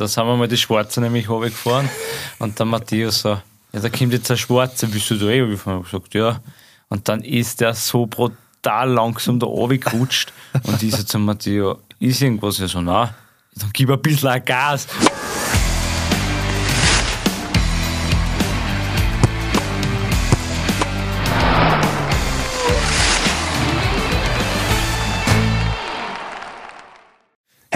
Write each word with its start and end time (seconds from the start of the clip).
Da 0.00 0.08
sind 0.08 0.24
wir 0.24 0.34
mal 0.34 0.48
die 0.48 0.56
Schwarze 0.56 1.02
nämlich 1.02 1.28
runtergefahren 1.28 1.86
und 2.38 2.58
der 2.58 2.64
Matthias 2.64 3.20
so, 3.20 3.38
ja, 3.72 3.80
da 3.80 3.90
kommt 3.90 4.14
jetzt 4.14 4.30
ein 4.30 4.38
Schwarze, 4.38 4.86
bist 4.86 5.10
du 5.10 5.16
da 5.16 5.26
eh? 5.26 5.44
Ich 5.52 5.66
habe 5.66 5.82
gesagt, 5.82 6.14
ja. 6.14 6.40
Und 6.88 7.06
dann 7.06 7.20
ist 7.22 7.60
der 7.60 7.74
so 7.74 8.06
brutal 8.06 8.90
langsam 8.90 9.38
da 9.38 9.46
runtergerutscht 9.46 10.32
und 10.62 10.82
ich 10.82 10.96
so 10.96 11.02
zu 11.02 11.18
Matthias, 11.18 11.76
ist 11.98 12.22
irgendwas? 12.22 12.56
Ja 12.56 12.66
so, 12.66 12.80
nein, 12.80 13.10
dann 13.56 13.70
gib 13.74 13.90
ein 13.90 14.00
bisschen 14.00 14.42
Gas. 14.42 14.86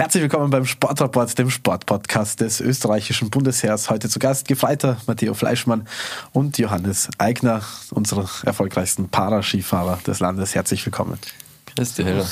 Herzlich 0.05 0.21
willkommen 0.21 0.51
beim 0.51 0.65
Sportrapport, 0.65 1.35
dem 1.39 1.49
Sportpodcast 1.49 2.39
des 2.39 2.61
österreichischen 2.61 3.31
Bundesheers. 3.31 3.89
Heute 3.89 4.07
zu 4.07 4.19
Gast 4.19 4.47
Gefreiter 4.47 4.97
Matteo 5.07 5.33
Fleischmann 5.33 5.87
und 6.31 6.59
Johannes 6.59 7.09
Eigner, 7.17 7.63
unsere 7.89 8.29
erfolgreichsten 8.43 9.09
Paraskifahrer 9.09 9.97
des 10.05 10.19
Landes. 10.19 10.53
Herzlich 10.53 10.85
willkommen. 10.85 11.17
Grüß 11.75 11.95
dich, 11.95 12.05
Herr. 12.05 12.23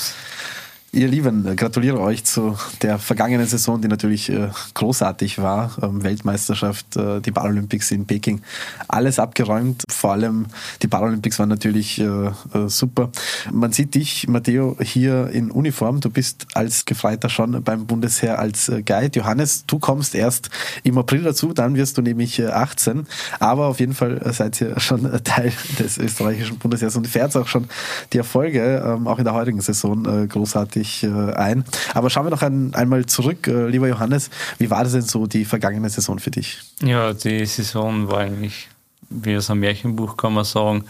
Ihr 0.94 1.08
Lieben, 1.08 1.56
gratuliere 1.56 1.98
euch 1.98 2.22
zu 2.22 2.56
der 2.80 3.00
vergangenen 3.00 3.48
Saison, 3.48 3.80
die 3.80 3.88
natürlich 3.88 4.30
äh, 4.30 4.50
großartig 4.74 5.40
war. 5.40 5.72
Ähm, 5.82 6.04
Weltmeisterschaft, 6.04 6.96
äh, 6.96 7.20
die 7.20 7.32
Paralympics 7.32 7.90
in 7.90 8.06
Peking, 8.06 8.42
alles 8.86 9.18
abgeräumt. 9.18 9.82
Vor 9.90 10.12
allem 10.12 10.46
die 10.82 10.86
Paralympics 10.86 11.40
waren 11.40 11.48
natürlich 11.48 12.00
äh, 12.00 12.30
super. 12.68 13.10
Man 13.52 13.72
sieht 13.72 13.96
dich, 13.96 14.28
Matteo, 14.28 14.76
hier 14.80 15.30
in 15.30 15.50
Uniform. 15.50 16.00
Du 16.00 16.10
bist 16.10 16.46
als 16.54 16.84
Gefreiter 16.84 17.28
schon 17.28 17.60
beim 17.64 17.86
Bundesheer 17.86 18.38
als 18.38 18.70
Guide. 18.86 19.18
Johannes, 19.18 19.66
du 19.66 19.80
kommst 19.80 20.14
erst 20.14 20.48
im 20.84 20.96
April 20.96 21.24
dazu, 21.24 21.52
dann 21.52 21.74
wirst 21.74 21.98
du 21.98 22.02
nämlich 22.02 22.40
18. 22.40 23.08
Aber 23.40 23.66
auf 23.66 23.80
jeden 23.80 23.94
Fall 23.94 24.32
seid 24.32 24.60
ihr 24.60 24.78
schon 24.78 25.10
Teil 25.24 25.52
des 25.80 25.98
österreichischen 25.98 26.58
Bundesheers 26.58 26.94
und 26.94 27.08
fährt 27.08 27.36
auch 27.36 27.48
schon 27.48 27.66
die 28.12 28.18
Erfolge, 28.18 28.80
ähm, 28.86 29.08
auch 29.08 29.18
in 29.18 29.24
der 29.24 29.34
heutigen 29.34 29.60
Saison, 29.60 30.28
großartig 30.28 30.83
ich 30.84 31.02
äh, 31.02 31.32
ein. 31.32 31.64
Aber 31.94 32.10
schauen 32.10 32.26
wir 32.26 32.30
noch 32.30 32.42
ein, 32.42 32.74
einmal 32.74 33.06
zurück, 33.06 33.46
äh, 33.48 33.68
lieber 33.68 33.88
Johannes. 33.88 34.30
Wie 34.58 34.70
war 34.70 34.84
das 34.84 34.92
denn 34.92 35.02
so 35.02 35.26
die 35.26 35.44
vergangene 35.44 35.88
Saison 35.90 36.18
für 36.18 36.30
dich? 36.30 36.60
Ja, 36.82 37.12
die 37.12 37.44
Saison 37.46 38.08
war 38.08 38.18
eigentlich 38.20 38.68
wie 39.10 39.36
aus 39.36 39.50
einem 39.50 39.60
Märchenbuch, 39.60 40.16
kann 40.16 40.34
man 40.34 40.44
sagen. 40.44 40.84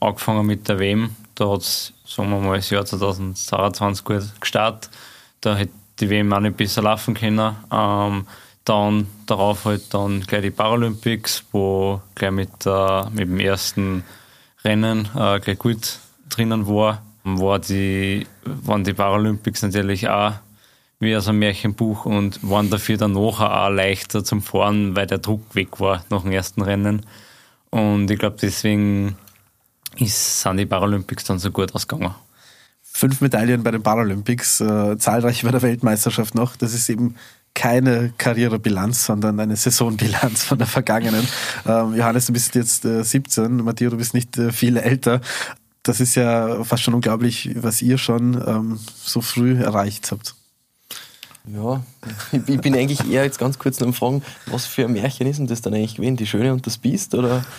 Angefangen 0.00 0.46
mit 0.46 0.68
der 0.68 0.78
WM. 0.78 1.10
Da 1.34 1.50
hat 1.50 1.60
es, 1.60 1.92
sagen 2.06 2.30
wir 2.30 2.38
mal, 2.38 2.56
das 2.56 2.70
Jahr 2.70 2.84
2022 2.84 4.04
gut 4.04 4.22
gestartet. 4.40 4.90
Da 5.40 5.56
hätte 5.56 5.72
die 5.98 6.10
WM 6.10 6.32
auch 6.32 6.40
nicht 6.40 6.56
besser 6.56 6.82
laufen 6.82 7.14
können. 7.14 7.54
Ähm, 7.72 8.26
dann 8.64 9.06
darauf 9.26 9.64
halt 9.64 9.92
dann 9.92 10.20
gleich 10.20 10.42
die 10.42 10.50
Paralympics, 10.50 11.44
wo 11.52 12.00
gleich 12.14 12.30
mit, 12.30 12.66
äh, 12.66 13.10
mit 13.10 13.20
dem 13.20 13.40
ersten 13.40 14.04
Rennen 14.64 15.08
äh, 15.16 15.40
gleich 15.40 15.58
gut 15.58 15.98
drinnen 16.28 16.66
war 16.66 17.02
war 17.24 17.58
die, 17.58 18.26
waren 18.44 18.84
die 18.84 18.94
Paralympics 18.94 19.62
natürlich 19.62 20.08
auch 20.08 20.34
wie 21.00 21.16
aus 21.16 21.28
einem 21.28 21.38
Märchenbuch 21.38 22.04
und 22.04 22.38
waren 22.48 22.68
dafür 22.68 22.98
dann 22.98 23.12
nachher 23.12 23.64
auch 23.64 23.70
leichter 23.70 24.22
zum 24.22 24.42
Fahren, 24.42 24.94
weil 24.94 25.06
der 25.06 25.18
Druck 25.18 25.54
weg 25.54 25.80
war 25.80 26.04
nach 26.10 26.22
dem 26.22 26.32
ersten 26.32 26.60
Rennen. 26.60 27.06
Und 27.70 28.10
ich 28.10 28.18
glaube, 28.18 28.36
deswegen 28.40 29.16
ist, 29.96 30.42
sind 30.42 30.58
die 30.58 30.66
Paralympics 30.66 31.24
dann 31.24 31.38
so 31.38 31.50
gut 31.50 31.74
ausgegangen. 31.74 32.14
Fünf 32.82 33.20
Medaillen 33.22 33.62
bei 33.62 33.70
den 33.70 33.82
Paralympics, 33.82 34.60
äh, 34.60 34.98
zahlreich 34.98 35.42
bei 35.42 35.50
der 35.50 35.62
Weltmeisterschaft 35.62 36.34
noch. 36.34 36.56
Das 36.56 36.74
ist 36.74 36.90
eben 36.90 37.14
keine 37.54 38.12
Karrierebilanz, 38.18 39.06
sondern 39.06 39.40
eine 39.40 39.56
Saisonbilanz 39.56 40.44
von 40.44 40.58
der 40.58 40.66
vergangenen. 40.66 41.26
Ähm, 41.66 41.94
Johannes, 41.94 42.26
du 42.26 42.32
bist 42.32 42.54
jetzt 42.54 42.84
äh, 42.84 43.02
17, 43.02 43.56
Matthias, 43.56 43.90
du 43.90 43.96
bist 43.96 44.12
nicht 44.12 44.36
äh, 44.36 44.52
viel 44.52 44.76
älter 44.76 45.20
das 45.82 46.00
ist 46.00 46.14
ja 46.14 46.62
fast 46.64 46.82
schon 46.82 46.94
unglaublich, 46.94 47.50
was 47.54 47.82
ihr 47.82 47.98
schon 47.98 48.42
ähm, 48.46 48.80
so 49.04 49.20
früh 49.20 49.60
erreicht 49.60 50.10
habt. 50.10 50.34
Ja, 51.46 51.82
ich 52.32 52.60
bin 52.60 52.74
eigentlich 52.74 53.10
eher 53.10 53.24
jetzt 53.24 53.38
ganz 53.38 53.58
kurz 53.58 53.80
noch 53.80 53.88
am 53.88 53.94
Fragen, 53.94 54.22
was 54.46 54.66
für 54.66 54.84
ein 54.84 54.92
Märchen 54.92 55.26
ist 55.26 55.38
denn 55.38 55.46
das 55.46 55.62
dann 55.62 55.74
eigentlich 55.74 55.96
gewesen? 55.96 56.16
Die 56.16 56.26
Schöne 56.26 56.52
und 56.52 56.66
das 56.66 56.78
Biest 56.78 57.14
oder? 57.14 57.44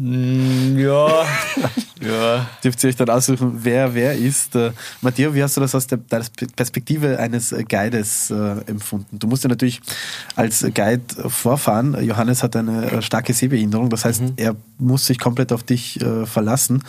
Ja, 0.00 1.26
ja. 2.00 2.48
Dürft 2.62 2.82
ihr 2.82 2.90
euch 2.90 2.96
dann 2.96 3.10
aussuchen, 3.10 3.58
wer 3.62 3.94
wer 3.94 4.14
ist. 4.14 4.54
Äh, 4.54 4.72
Matteo, 5.00 5.34
wie 5.34 5.42
hast 5.42 5.56
du 5.56 5.60
das 5.60 5.74
aus 5.74 5.86
der 5.86 5.96
Perspektive 5.96 7.18
eines 7.18 7.54
Guides 7.68 8.30
äh, 8.30 8.60
empfunden? 8.66 9.18
Du 9.18 9.26
musst 9.26 9.44
ja 9.44 9.48
natürlich 9.48 9.80
als 10.36 10.64
Guide 10.74 11.02
vorfahren. 11.28 11.96
Johannes 12.04 12.42
hat 12.42 12.56
eine 12.56 12.90
äh, 12.90 13.02
starke 13.02 13.32
Sehbehinderung, 13.32 13.90
das 13.90 14.04
heißt, 14.04 14.22
mhm. 14.22 14.32
er 14.36 14.56
muss 14.78 15.06
sich 15.06 15.18
komplett 15.18 15.52
auf 15.52 15.62
dich 15.62 16.00
äh, 16.00 16.26
verlassen. 16.26 16.84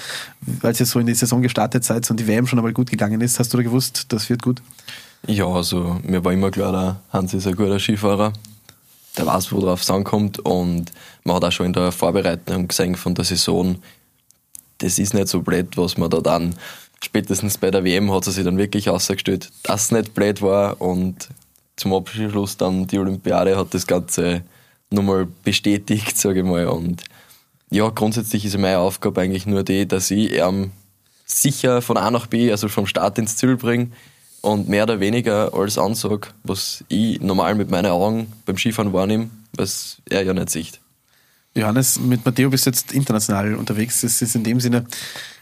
Als 0.62 0.80
ihr 0.80 0.86
so 0.86 1.00
in 1.00 1.06
die 1.06 1.16
Saison 1.16 1.42
gestartet 1.42 1.84
seid 1.84 2.10
und 2.10 2.20
die 2.20 2.28
WM 2.28 2.48
schon 2.48 2.60
einmal 2.60 2.74
gut 2.74 2.90
gegangen 2.90 3.22
ist, 3.22 3.40
hast 3.40 3.54
du 3.54 3.58
da 3.58 3.64
gewusst, 3.64 4.06
das 4.10 4.30
wird 4.30 4.44
gut? 4.44 4.62
Ja, 5.28 5.46
also 5.46 6.00
mir 6.04 6.24
war 6.24 6.32
immer 6.32 6.52
klar, 6.52 6.72
der 6.72 6.96
Hans 7.12 7.34
ist 7.34 7.46
ein 7.46 7.56
guter 7.56 7.80
Skifahrer 7.80 8.34
der 9.18 9.26
weiß, 9.26 9.52
worauf 9.52 9.82
es 9.82 9.92
ankommt. 9.92 10.40
Und 10.40 10.92
man 11.24 11.36
hat 11.36 11.46
auch 11.46 11.52
schon 11.52 11.68
in 11.68 11.74
der 11.74 11.92
Vorbereitung 11.92 12.68
gesehen 12.68 12.96
von 12.96 13.16
der 13.16 13.26
Saison, 13.26 13.78
das 14.80 15.00
ist 15.00 15.14
nicht 15.14 15.28
so 15.28 15.42
blöd, 15.42 15.78
was 15.78 15.98
man 15.98 16.10
da 16.10 16.20
dann, 16.20 16.56
spätestens 17.04 17.58
bei 17.58 17.72
der 17.72 17.84
WM 17.84 18.12
hat 18.12 18.28
er 18.28 18.34
sich 18.34 18.44
dann 18.44 18.58
wirklich 18.58 18.90
ausgestellt, 18.90 19.52
dass 19.64 19.86
es 19.86 19.92
nicht 19.92 20.14
blöd 20.14 20.42
war. 20.42 20.82
Und 20.82 21.30
zum 21.76 21.94
Abschluss 21.94 22.58
dann 22.58 22.88
die 22.88 23.00
Olympiade 23.00 23.58
hat 23.58 23.74
das 23.74 23.88
Ganze 23.88 24.44
nochmal 24.90 25.28
bestätigt, 25.44 26.18
sage 26.18 26.40
ich 26.40 26.46
mal. 26.46 26.68
Und 26.68 27.04
ja, 27.70 27.90
grundsätzlich 27.90 28.46
ist 28.46 28.58
meine 28.58 28.80
Aufgabe 28.80 29.22
eigentlich 29.22 29.46
nur 29.46 29.64
die, 29.64 29.88
dass 29.88 30.12
ich 30.12 30.34
ähm, 30.34 30.72
sicher 31.26 31.82
von 31.82 31.98
A 31.98 32.10
nach 32.12 32.28
B, 32.28 32.52
also 32.52 32.68
vom 32.68 32.88
Start 32.88 33.18
ins 33.18 33.38
Ziel 33.38 33.56
bringe 33.56 33.92
und 34.42 34.68
mehr 34.68 34.84
oder 34.84 35.00
weniger 35.00 35.54
alles 35.54 35.78
ansage, 35.78 36.30
was 36.44 36.84
ich 36.88 37.22
normal 37.22 37.56
mit 37.56 37.70
meinen 37.70 37.92
Augen 37.92 38.34
beim 38.46 38.58
Skifahren 38.58 38.94
wahrnehme, 38.94 39.30
was 39.56 39.98
er 40.10 40.24
ja 40.24 40.34
nicht 40.34 40.50
sieht. 40.50 40.80
Johannes, 41.60 42.00
mit 42.00 42.26
Matteo 42.26 42.50
bist 42.50 42.66
du 42.66 42.70
jetzt 42.70 42.92
international 42.92 43.56
unterwegs. 43.56 44.02
Das 44.02 44.22
ist 44.22 44.36
in 44.36 44.44
dem 44.44 44.60
Sinne 44.60 44.86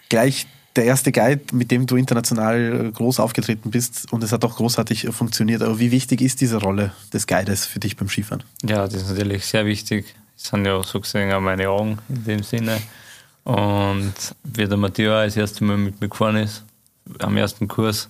gleich 0.09 0.47
der 0.75 0.85
erste 0.85 1.11
Guide, 1.11 1.41
mit 1.53 1.71
dem 1.71 1.87
du 1.87 1.95
international 1.95 2.91
groß 2.91 3.19
aufgetreten 3.19 3.71
bist 3.71 4.11
und 4.11 4.23
es 4.23 4.31
hat 4.31 4.45
auch 4.45 4.55
großartig 4.55 5.07
funktioniert. 5.09 5.63
Aber 5.63 5.79
wie 5.79 5.91
wichtig 5.91 6.21
ist 6.21 6.39
diese 6.39 6.57
Rolle 6.57 6.91
des 7.13 7.25
Guides 7.25 7.65
für 7.65 7.79
dich 7.79 7.97
beim 7.97 8.09
Skifahren? 8.09 8.43
Ja, 8.63 8.85
das 8.87 9.01
ist 9.01 9.09
natürlich 9.09 9.45
sehr 9.45 9.65
wichtig. 9.65 10.15
Das 10.35 10.49
sind 10.49 10.65
ja 10.65 10.81
so 10.83 10.99
gesehen 10.99 11.31
auch 11.31 11.41
meine 11.41 11.67
Augen 11.69 11.97
in 12.09 12.23
dem 12.23 12.43
Sinne. 12.43 12.79
Und 13.43 14.13
wie 14.43 14.67
der 14.67 14.77
Matteo 14.77 15.11
das 15.11 15.35
erste 15.35 15.63
Mal 15.63 15.77
mit 15.77 15.99
mir 15.99 16.09
gefahren 16.09 16.35
ist, 16.35 16.63
am 17.19 17.37
ersten 17.37 17.67
Kurs, 17.67 18.09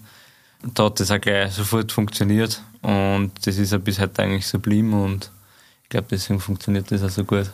da 0.74 0.85
hat 0.85 1.00
das 1.00 1.12
auch 1.12 1.22
gleich 1.22 1.53
sofort 1.53 1.91
funktioniert 1.91 2.62
und 2.81 3.31
das 3.44 3.57
ist 3.57 3.72
ja 3.72 3.78
bis 3.78 4.00
heute 4.00 4.24
eigentlich 4.24 4.47
so 4.47 4.57
geblieben 4.57 4.94
und 4.94 5.31
ich 5.84 5.89
glaube, 5.89 6.07
deswegen 6.12 6.39
funktioniert 6.39 6.91
das 6.91 7.03
auch 7.03 7.09
so 7.09 7.24
gut. 7.24 7.50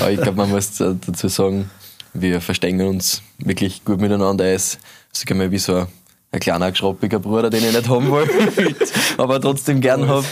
Ja, 0.00 0.08
ich 0.10 0.20
glaube, 0.20 0.36
man 0.36 0.50
muss 0.50 0.76
dazu 0.76 1.28
sagen, 1.28 1.70
wir 2.12 2.40
verstehen 2.40 2.80
uns 2.80 3.22
wirklich 3.38 3.84
gut 3.84 4.00
miteinander. 4.00 4.44
Er 4.44 4.54
ist, 4.54 4.78
sag 5.12 5.34
mal, 5.34 5.50
wie 5.50 5.58
so 5.58 5.74
ein, 5.74 5.86
ein 6.32 6.40
kleiner, 6.40 6.70
geschroppiger 6.70 7.18
Bruder, 7.18 7.50
den 7.50 7.64
ich 7.64 7.74
nicht 7.74 7.88
haben 7.88 8.10
will, 8.10 8.74
aber 9.18 9.40
trotzdem 9.40 9.80
gern 9.80 10.06
habe. 10.08 10.26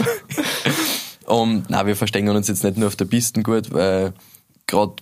Und 1.27 1.71
nein, 1.71 1.87
wir 1.87 1.97
verstehen 1.97 2.29
uns 2.29 2.49
jetzt 2.49 2.65
nicht 2.65 2.77
nur 2.77 2.89
auf 2.89 2.97
der 2.97 3.05
Piste 3.05 3.43
gut, 3.43 3.73
weil 3.73 4.13
gerade 4.67 4.95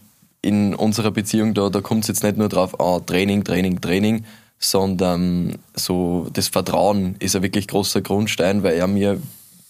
in 0.42 0.74
unserer 0.74 1.10
Beziehung 1.10 1.54
da, 1.54 1.68
da 1.68 1.80
kommt 1.80 2.04
es 2.04 2.08
jetzt 2.08 2.22
nicht 2.22 2.36
nur 2.36 2.48
drauf 2.48 2.80
an, 2.80 3.04
Training, 3.04 3.44
Training, 3.44 3.80
Training, 3.80 4.24
sondern 4.58 5.58
so 5.74 6.28
das 6.32 6.48
Vertrauen 6.48 7.16
ist 7.18 7.36
ein 7.36 7.42
wirklich 7.42 7.68
großer 7.68 8.00
Grundstein, 8.00 8.62
weil 8.62 8.76
er 8.76 8.86
mir 8.86 9.20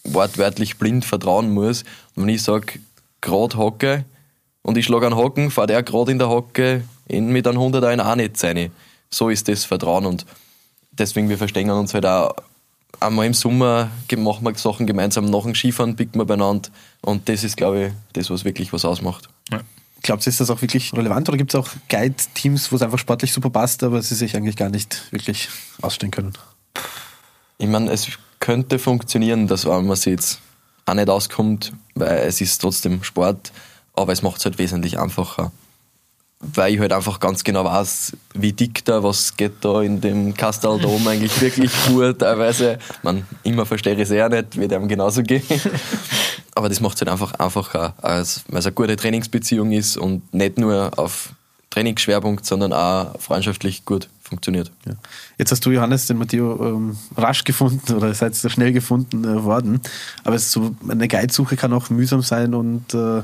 wortwörtlich 0.05 0.79
blind 0.79 1.05
vertrauen 1.05 1.51
muss. 1.51 1.83
Und 2.15 2.25
wenn 2.25 2.35
ich 2.35 2.43
sage, 2.43 2.81
gerade 3.21 3.57
hocke 3.57 4.05
und 4.63 4.77
ich 4.77 4.87
schlage 4.87 5.07
einen 5.07 5.17
Hocken, 5.17 5.51
fährt 5.51 5.71
er 5.71 5.83
gerade 5.83 6.13
in 6.13 6.19
der 6.19 6.29
Hocke 6.29 6.85
in, 7.09 7.29
mit 7.31 7.47
einem 7.47 7.59
100 7.59 7.85
ein 7.85 8.01
auch 8.01 8.15
nicht 8.15 8.37
seine. 8.37 8.71
So 9.11 9.29
ist 9.29 9.49
das 9.49 9.65
Vertrauen 9.65 10.07
und 10.07 10.27
deswegen 10.93 11.29
wir 11.29 11.39
verstehen 11.39 11.71
uns 11.71 11.95
halt 11.95 12.07
auch 12.07 12.35
einmal 13.01 13.27
im 13.27 13.35
Sommer 13.35 13.91
machen 14.17 14.45
wir 14.45 14.55
Sachen 14.57 14.87
gemeinsam 14.87 15.27
nach 15.27 15.43
dem 15.43 15.55
Skifahren, 15.55 15.97
bicken 15.97 16.21
wir 16.21 16.27
beieinander 16.27 16.69
und 17.03 17.29
das 17.29 17.45
ist, 17.45 17.57
glaube 17.57 17.87
ich, 17.87 17.93
das, 18.13 18.31
was 18.31 18.45
wirklich 18.45 18.73
was 18.73 18.85
ausmacht. 18.85 19.29
Ja. 19.51 19.61
Glaubst 20.03 20.27
du, 20.27 20.31
ist 20.31 20.41
das 20.41 20.51
auch 20.51 20.63
wirklich 20.63 20.93
relevant 20.95 21.29
oder 21.29 21.37
gibt 21.37 21.53
es 21.53 21.61
auch 21.61 21.69
Guide-Teams, 21.89 22.73
wo 22.73 22.77
es 22.77 22.83
einfach 22.83 22.99
sportlich 22.99 23.33
super 23.33 23.51
passt, 23.51 23.83
aber 23.83 24.01
sie 24.01 24.15
sich 24.15 24.35
eigentlich 24.35 24.57
gar 24.57 24.71
nicht 24.71 25.13
wirklich 25.13 25.49
ausstehen 25.83 26.11
können? 26.11 26.33
Ich 27.59 27.69
meine, 27.69 27.91
es 27.91 28.09
könnte 28.39 28.79
funktionieren, 28.79 29.47
dass 29.47 29.67
man 29.67 29.95
sich 29.97 30.13
jetzt 30.13 30.41
auch 30.87 30.95
nicht 30.95 31.11
auskommt, 31.11 31.73
weil 31.95 32.21
es 32.21 32.41
ist 32.41 32.59
trotzdem 32.59 33.03
Sport, 33.03 33.53
aber 33.95 34.13
es 34.13 34.23
macht 34.23 34.39
es 34.39 34.45
halt 34.45 34.59
wesentlich 34.59 34.99
einfacher. 34.99 35.53
weil 36.41 36.73
ich 36.73 36.81
halt 36.81 36.93
einfach 36.93 37.21
ganz 37.21 37.45
genau 37.45 37.65
weiß, 37.67 38.17
wie 38.33 38.53
dick 38.53 38.85
da, 38.87 39.03
was 39.03 39.37
geht 39.37 39.63
da 39.63 39.83
in 39.83 40.01
dem 40.01 40.35
Kasteldom 40.35 41.07
eigentlich 41.07 41.39
wirklich 41.41 41.71
gut. 41.87 42.21
Teilweise, 42.21 42.79
man, 43.03 43.27
immer 43.43 43.67
verstehe 43.67 43.95
ich 43.95 44.01
es 44.01 44.11
eher 44.11 44.31
nicht, 44.31 44.57
wird 44.57 44.73
einem 44.73 44.89
genauso 44.89 45.23
gehen. 45.23 45.43
Aber 46.55 46.69
das 46.69 46.81
macht 46.81 46.95
es 46.95 47.03
halt 47.03 47.11
einfach 47.11 47.35
einfacher, 47.35 47.95
als, 48.01 48.43
weil 48.49 48.59
es 48.59 48.67
eine 48.67 48.75
gute 48.75 48.97
Trainingsbeziehung 48.97 49.71
ist 49.73 49.97
und 49.97 50.33
nicht 50.33 50.59
nur 50.59 50.99
auf 50.99 51.31
Trainingsschwerpunkt, 51.71 52.45
sondern 52.45 52.73
auch 52.73 53.21
freundschaftlich 53.21 53.85
gut 53.85 54.09
funktioniert. 54.23 54.73
Ja. 54.87 54.95
Jetzt 55.39 55.53
hast 55.53 55.65
du, 55.65 55.71
Johannes, 55.71 56.07
den 56.07 56.19
Matteo 56.19 56.67
ähm, 56.67 56.97
rasch 57.17 57.45
gefunden 57.45 57.95
oder 57.95 58.13
seid 58.15 58.35
sehr 58.35 58.51
schnell 58.51 58.73
gefunden 58.73 59.25
äh, 59.25 59.45
worden. 59.45 59.81
Aber 60.25 60.39
so 60.39 60.75
eine 60.89 61.07
Guidesuche 61.07 61.57
kann 61.57 61.73
auch 61.73 61.91
mühsam 61.91 62.23
sein 62.23 62.55
und 62.55 62.95
äh, 62.95 63.23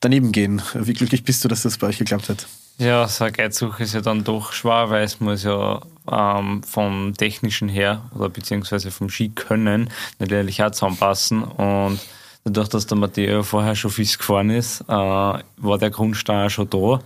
daneben 0.00 0.32
gehen. 0.32 0.62
Wie 0.74 0.92
glücklich 0.92 1.24
bist 1.24 1.44
du, 1.44 1.48
dass 1.48 1.62
das 1.62 1.78
bei 1.78 1.88
euch 1.88 1.98
geklappt 1.98 2.28
hat? 2.28 2.46
Ja, 2.78 3.08
so 3.08 3.24
eine 3.24 3.32
Guidesuche 3.32 3.82
ist 3.84 3.94
ja 3.94 4.02
dann 4.02 4.22
doch 4.22 4.52
schwer, 4.52 4.90
weil 4.90 5.04
es 5.04 5.18
muss 5.18 5.44
ja 5.44 5.80
ähm, 6.10 6.62
vom 6.62 7.14
Technischen 7.16 7.70
her 7.70 8.02
oder 8.14 8.28
beziehungsweise 8.28 8.90
vom 8.90 9.08
Skikönnen 9.08 9.88
natürlich 10.18 10.62
auch 10.62 10.70
zusammenpassen 10.72 11.42
und 11.42 11.98
dadurch, 12.44 12.68
dass 12.68 12.86
der 12.86 12.98
Matteo 12.98 13.42
vorher 13.42 13.74
schon 13.74 13.90
fies 13.90 14.18
gefahren 14.18 14.50
ist, 14.50 14.82
äh, 14.82 14.92
war 14.92 15.78
der 15.80 15.90
Grundstein 15.90 16.46
auch 16.46 16.50
schon 16.50 16.68
da 16.68 17.00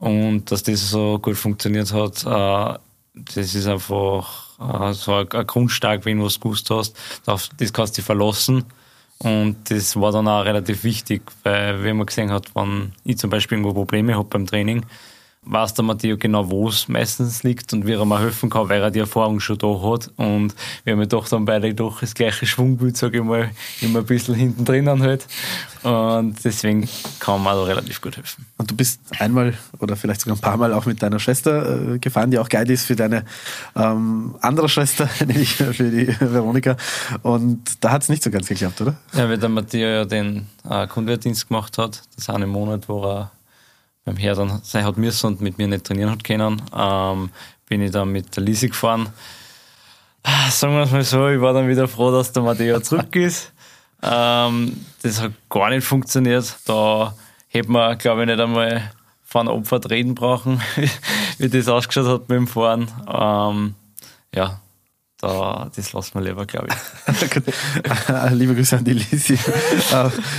und 0.00 0.50
dass 0.50 0.64
das 0.64 0.90
so 0.90 1.20
gut 1.20 1.36
funktioniert 1.36 1.92
hat, 1.92 2.24
äh, 2.24 2.78
das 3.14 3.54
ist 3.54 3.68
einfach 3.68 4.58
äh, 4.58 4.92
so 4.94 5.14
ein, 5.14 5.30
ein 5.30 6.04
wenn 6.04 6.18
du 6.18 6.24
was 6.24 6.40
gewusst 6.40 6.70
hast, 6.70 6.96
das 7.24 7.50
kannst 7.72 7.96
du 7.96 8.00
dich 8.00 8.04
verlassen 8.04 8.64
und 9.18 9.70
das 9.70 9.98
war 10.00 10.12
dann 10.12 10.28
auch 10.28 10.44
relativ 10.44 10.84
wichtig, 10.84 11.22
weil 11.42 11.82
wenn 11.82 11.96
man 11.96 12.06
gesehen 12.06 12.30
hat, 12.30 12.54
wenn 12.54 12.92
ich 13.04 13.18
zum 13.18 13.30
Beispiel 13.30 13.58
irgendwo 13.58 13.74
Probleme 13.74 14.14
habe 14.14 14.28
beim 14.28 14.46
Training, 14.46 14.84
weiß 15.46 15.74
der 15.74 15.84
Matteo 15.84 16.16
genau, 16.16 16.50
wo 16.50 16.68
es 16.68 16.88
meistens 16.88 17.42
liegt 17.42 17.72
und 17.72 17.86
wie 17.86 17.92
er 17.92 18.04
mir 18.04 18.20
helfen 18.20 18.50
kann, 18.50 18.68
weil 18.68 18.82
er 18.82 18.90
die 18.90 19.00
Erfahrung 19.00 19.40
schon 19.40 19.58
da 19.58 19.66
hat. 19.66 20.10
Und 20.16 20.54
wir 20.84 20.92
haben 20.92 21.00
ja 21.00 21.06
doch 21.06 21.28
dann 21.28 21.44
beide 21.44 21.74
doch 21.74 22.00
das 22.00 22.14
gleiche 22.14 22.46
Schwungbild, 22.46 22.96
sage 22.96 23.18
ich 23.18 23.24
mal, 23.24 23.50
immer 23.80 24.00
ein 24.00 24.06
bisschen 24.06 24.34
hinten 24.34 24.64
drinnen 24.64 25.02
halt. 25.02 25.26
Und 25.82 26.42
deswegen 26.42 26.88
kann 27.20 27.42
man 27.42 27.56
da 27.56 27.64
relativ 27.64 28.00
gut 28.00 28.16
helfen. 28.16 28.46
Und 28.56 28.70
du 28.70 28.74
bist 28.74 29.00
einmal 29.18 29.52
oder 29.80 29.96
vielleicht 29.96 30.22
sogar 30.22 30.36
ein 30.36 30.40
paar 30.40 30.56
Mal 30.56 30.72
auch 30.72 30.86
mit 30.86 31.02
deiner 31.02 31.18
Schwester 31.18 31.94
äh, 31.94 31.98
gefahren, 31.98 32.30
die 32.30 32.38
auch 32.38 32.48
geil 32.48 32.70
ist 32.70 32.86
für 32.86 32.96
deine 32.96 33.24
ähm, 33.76 34.34
andere 34.40 34.70
Schwester, 34.70 35.08
nämlich 35.26 35.56
für 35.56 35.90
die 35.90 36.08
Veronika. 36.20 36.76
Und 37.22 37.84
da 37.84 37.90
hat 37.90 38.02
es 38.02 38.08
nicht 38.08 38.22
so 38.22 38.30
ganz 38.30 38.48
geklappt, 38.48 38.80
oder? 38.80 38.96
Ja, 39.12 39.28
weil 39.28 39.36
der 39.36 39.50
Matteo 39.50 39.86
ja 39.86 40.04
den 40.06 40.46
äh, 40.68 40.86
Kundendienst 40.86 41.48
gemacht 41.48 41.76
hat, 41.76 42.02
das 42.16 42.30
eine 42.30 42.46
Monat, 42.46 42.88
wo 42.88 43.04
er 43.04 43.30
beim 44.04 44.16
Herr 44.16 44.34
dann 44.34 44.60
sein 44.62 44.84
hat 44.84 44.96
müssen 44.96 45.26
und 45.26 45.40
mit 45.40 45.58
mir 45.58 45.66
nicht 45.66 45.84
trainieren 45.84 46.10
hat 46.10 46.24
können, 46.24 46.62
ähm, 46.76 47.30
bin 47.68 47.82
ich 47.82 47.90
dann 47.90 48.10
mit 48.10 48.36
der 48.36 48.42
Lisi 48.42 48.68
gefahren. 48.68 49.08
Sagen 50.50 50.74
wir 50.74 50.82
es 50.82 50.90
mal 50.90 51.04
so, 51.04 51.28
ich 51.28 51.40
war 51.40 51.52
dann 51.52 51.68
wieder 51.68 51.88
froh, 51.88 52.10
dass 52.10 52.32
der 52.32 52.42
Matteo 52.42 52.80
zurück 52.80 53.14
ist. 53.16 53.52
Ähm, 54.02 54.84
das 55.02 55.20
hat 55.20 55.32
gar 55.48 55.70
nicht 55.70 55.84
funktioniert. 55.84 56.56
Da 56.66 57.14
hätte 57.48 57.70
man, 57.70 57.96
glaube 57.98 58.22
ich, 58.22 58.26
nicht 58.28 58.40
einmal 58.40 58.90
von 59.24 59.48
Opfer 59.48 59.80
reden 59.90 60.14
brauchen, 60.14 60.60
wie 61.38 61.48
das 61.48 61.68
ausgeschaut 61.68 62.06
hat 62.06 62.26
beim 62.26 62.46
Fahren. 62.46 62.90
Ähm, 63.08 63.74
ja, 64.34 64.60
da, 65.24 65.70
das 65.74 65.92
lassen 65.92 66.14
wir 66.14 66.22
lieber, 66.22 66.46
glaube 66.46 66.68
ich. 66.68 67.30
Liebe 68.32 68.54
Grüße 68.54 68.78
an 68.78 68.84
die 68.84 68.92
Lisi. 68.92 69.38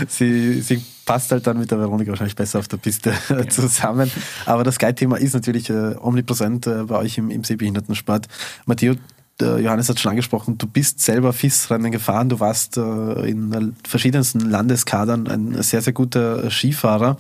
Sie, 0.07 0.61
sie 0.61 0.83
passt 1.05 1.31
halt 1.31 1.47
dann 1.47 1.57
mit 1.57 1.71
der 1.71 1.79
Veronika 1.79 2.11
wahrscheinlich 2.11 2.35
besser 2.35 2.59
auf 2.59 2.67
der 2.67 2.77
Piste 2.77 3.13
ja. 3.29 3.47
zusammen. 3.47 4.11
Aber 4.45 4.63
das 4.63 4.79
Guide-Thema 4.79 5.17
ist 5.17 5.33
natürlich 5.33 5.69
äh, 5.69 5.95
omnipräsent 5.99 6.67
äh, 6.67 6.83
bei 6.83 6.97
euch 6.97 7.17
im, 7.17 7.29
im 7.29 7.43
Sehbehindertensport. 7.43 8.27
Matteo, 8.65 8.95
Johannes 9.41 9.89
hat 9.89 9.99
schon 9.99 10.11
angesprochen, 10.11 10.57
du 10.57 10.65
bist 10.65 11.01
selber 11.01 11.33
FIS-Rennen 11.33 11.91
gefahren, 11.91 12.29
du 12.29 12.39
warst 12.39 12.77
äh, 12.77 13.29
in 13.29 13.75
verschiedensten 13.85 14.39
Landeskadern 14.39 15.27
ein 15.27 15.61
sehr, 15.61 15.81
sehr 15.81 15.91
guter 15.91 16.49
Skifahrer. 16.49 17.17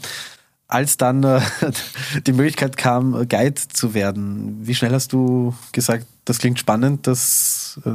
Als 0.75 0.97
dann 0.97 1.23
äh, 1.23 1.39
die 2.27 2.33
Möglichkeit 2.33 2.75
kam, 2.75 3.13
Guide 3.29 3.61
zu 3.71 3.93
werden, 3.93 4.57
wie 4.67 4.75
schnell 4.75 4.91
hast 4.91 5.13
du 5.13 5.55
gesagt, 5.71 6.05
das 6.25 6.39
klingt 6.39 6.59
spannend, 6.59 7.07
das 7.07 7.79
äh, 7.85 7.91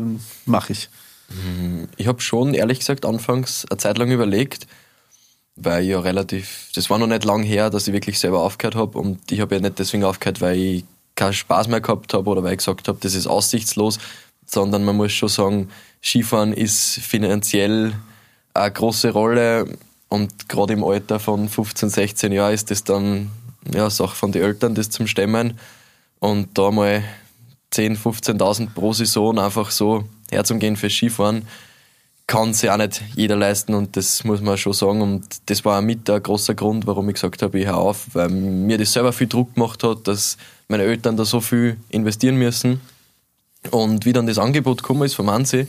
mache 0.46 0.72
ich? 0.72 0.88
Ich 1.98 2.06
habe 2.06 2.22
schon, 2.22 2.54
ehrlich 2.54 2.78
gesagt, 2.78 3.04
anfangs 3.04 3.66
eine 3.68 3.76
Zeit 3.76 3.98
lang 3.98 4.10
überlegt, 4.10 4.66
weil 5.56 5.82
ich 5.82 5.90
ja 5.90 6.00
relativ, 6.00 6.70
das 6.74 6.88
war 6.88 6.98
noch 6.98 7.06
nicht 7.06 7.24
lang 7.24 7.42
her, 7.42 7.68
dass 7.68 7.86
ich 7.86 7.92
wirklich 7.92 8.18
selber 8.18 8.40
aufgehört 8.40 8.76
habe 8.76 8.98
und 8.98 9.30
ich 9.30 9.40
habe 9.40 9.56
ja 9.56 9.60
nicht 9.60 9.78
deswegen 9.78 10.04
aufgehört, 10.04 10.40
weil 10.40 10.56
ich 10.56 10.84
keinen 11.16 11.34
Spaß 11.34 11.68
mehr 11.68 11.82
gehabt 11.82 12.14
habe 12.14 12.30
oder 12.30 12.42
weil 12.42 12.52
ich 12.52 12.58
gesagt 12.58 12.88
habe, 12.88 12.96
das 13.02 13.14
ist 13.14 13.26
aussichtslos, 13.26 13.98
sondern 14.46 14.86
man 14.86 14.96
muss 14.96 15.12
schon 15.12 15.28
sagen, 15.28 15.68
Skifahren 16.02 16.54
ist 16.54 16.98
finanziell 17.00 17.92
eine 18.54 18.72
große 18.72 19.10
Rolle 19.10 19.76
und 20.10 20.48
gerade 20.48 20.74
im 20.74 20.84
Alter 20.84 21.18
von 21.18 21.48
15, 21.48 21.88
16 21.88 22.32
Jahren 22.32 22.52
ist 22.52 22.70
das 22.70 22.84
dann 22.84 23.30
ja, 23.72 23.88
Sache 23.88 24.16
von 24.16 24.32
den 24.32 24.42
Eltern, 24.42 24.74
das 24.74 24.90
zum 24.90 25.06
Stemmen 25.06 25.58
und 26.18 26.58
da 26.58 26.70
mal 26.70 27.02
10, 27.70 27.96
15.000 27.96 28.74
pro 28.74 28.92
Saison 28.92 29.38
einfach 29.38 29.70
so 29.70 30.04
herzugehen 30.30 30.76
für 30.76 30.90
Skifahren, 30.90 31.46
kann 32.26 32.54
sich 32.54 32.70
auch 32.70 32.76
nicht 32.76 33.02
jeder 33.16 33.36
leisten 33.36 33.74
und 33.74 33.96
das 33.96 34.24
muss 34.24 34.40
man 34.40 34.56
schon 34.58 34.72
sagen. 34.72 35.00
Und 35.00 35.26
das 35.46 35.64
war 35.64 35.78
auch 35.78 35.82
mit 35.82 36.08
ein 36.10 36.22
großer 36.22 36.54
Grund, 36.54 36.86
warum 36.86 37.08
ich 37.08 37.14
gesagt 37.14 37.42
habe, 37.42 37.58
ich 37.58 37.66
höre 37.66 37.76
auf, 37.76 38.06
weil 38.12 38.28
mir 38.28 38.78
das 38.78 38.92
selber 38.92 39.12
viel 39.12 39.26
Druck 39.28 39.54
gemacht 39.54 39.82
hat, 39.82 40.06
dass 40.06 40.36
meine 40.68 40.84
Eltern 40.84 41.16
da 41.16 41.24
so 41.24 41.40
viel 41.40 41.76
investieren 41.88 42.36
müssen. 42.36 42.80
Und 43.70 44.06
wie 44.06 44.12
dann 44.12 44.26
das 44.26 44.38
Angebot 44.38 44.82
gekommen 44.82 45.02
ist 45.02 45.14
vom 45.14 45.28
Ansee, 45.28 45.66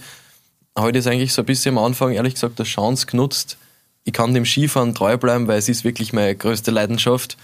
habe 0.76 0.90
ich 0.90 0.96
das 0.96 1.08
eigentlich 1.08 1.34
so 1.34 1.42
ein 1.42 1.46
bisschen 1.46 1.78
am 1.78 1.84
Anfang, 1.84 2.12
ehrlich 2.14 2.36
gesagt, 2.36 2.60
als 2.60 2.70
Chance 2.70 3.06
genutzt. 3.06 3.58
Ich 4.04 4.14
kann 4.14 4.34
dem 4.34 4.46
Skifahren 4.46 4.96
treu 4.96 5.18
bleiben, 5.18 5.48
weil 5.48 5.60
es 5.60 5.70
ist 5.70 5.84
wirklich 5.84 6.14
meine 6.14 6.36
größte 6.36 6.72
Leidenschaft. 6.72 7.38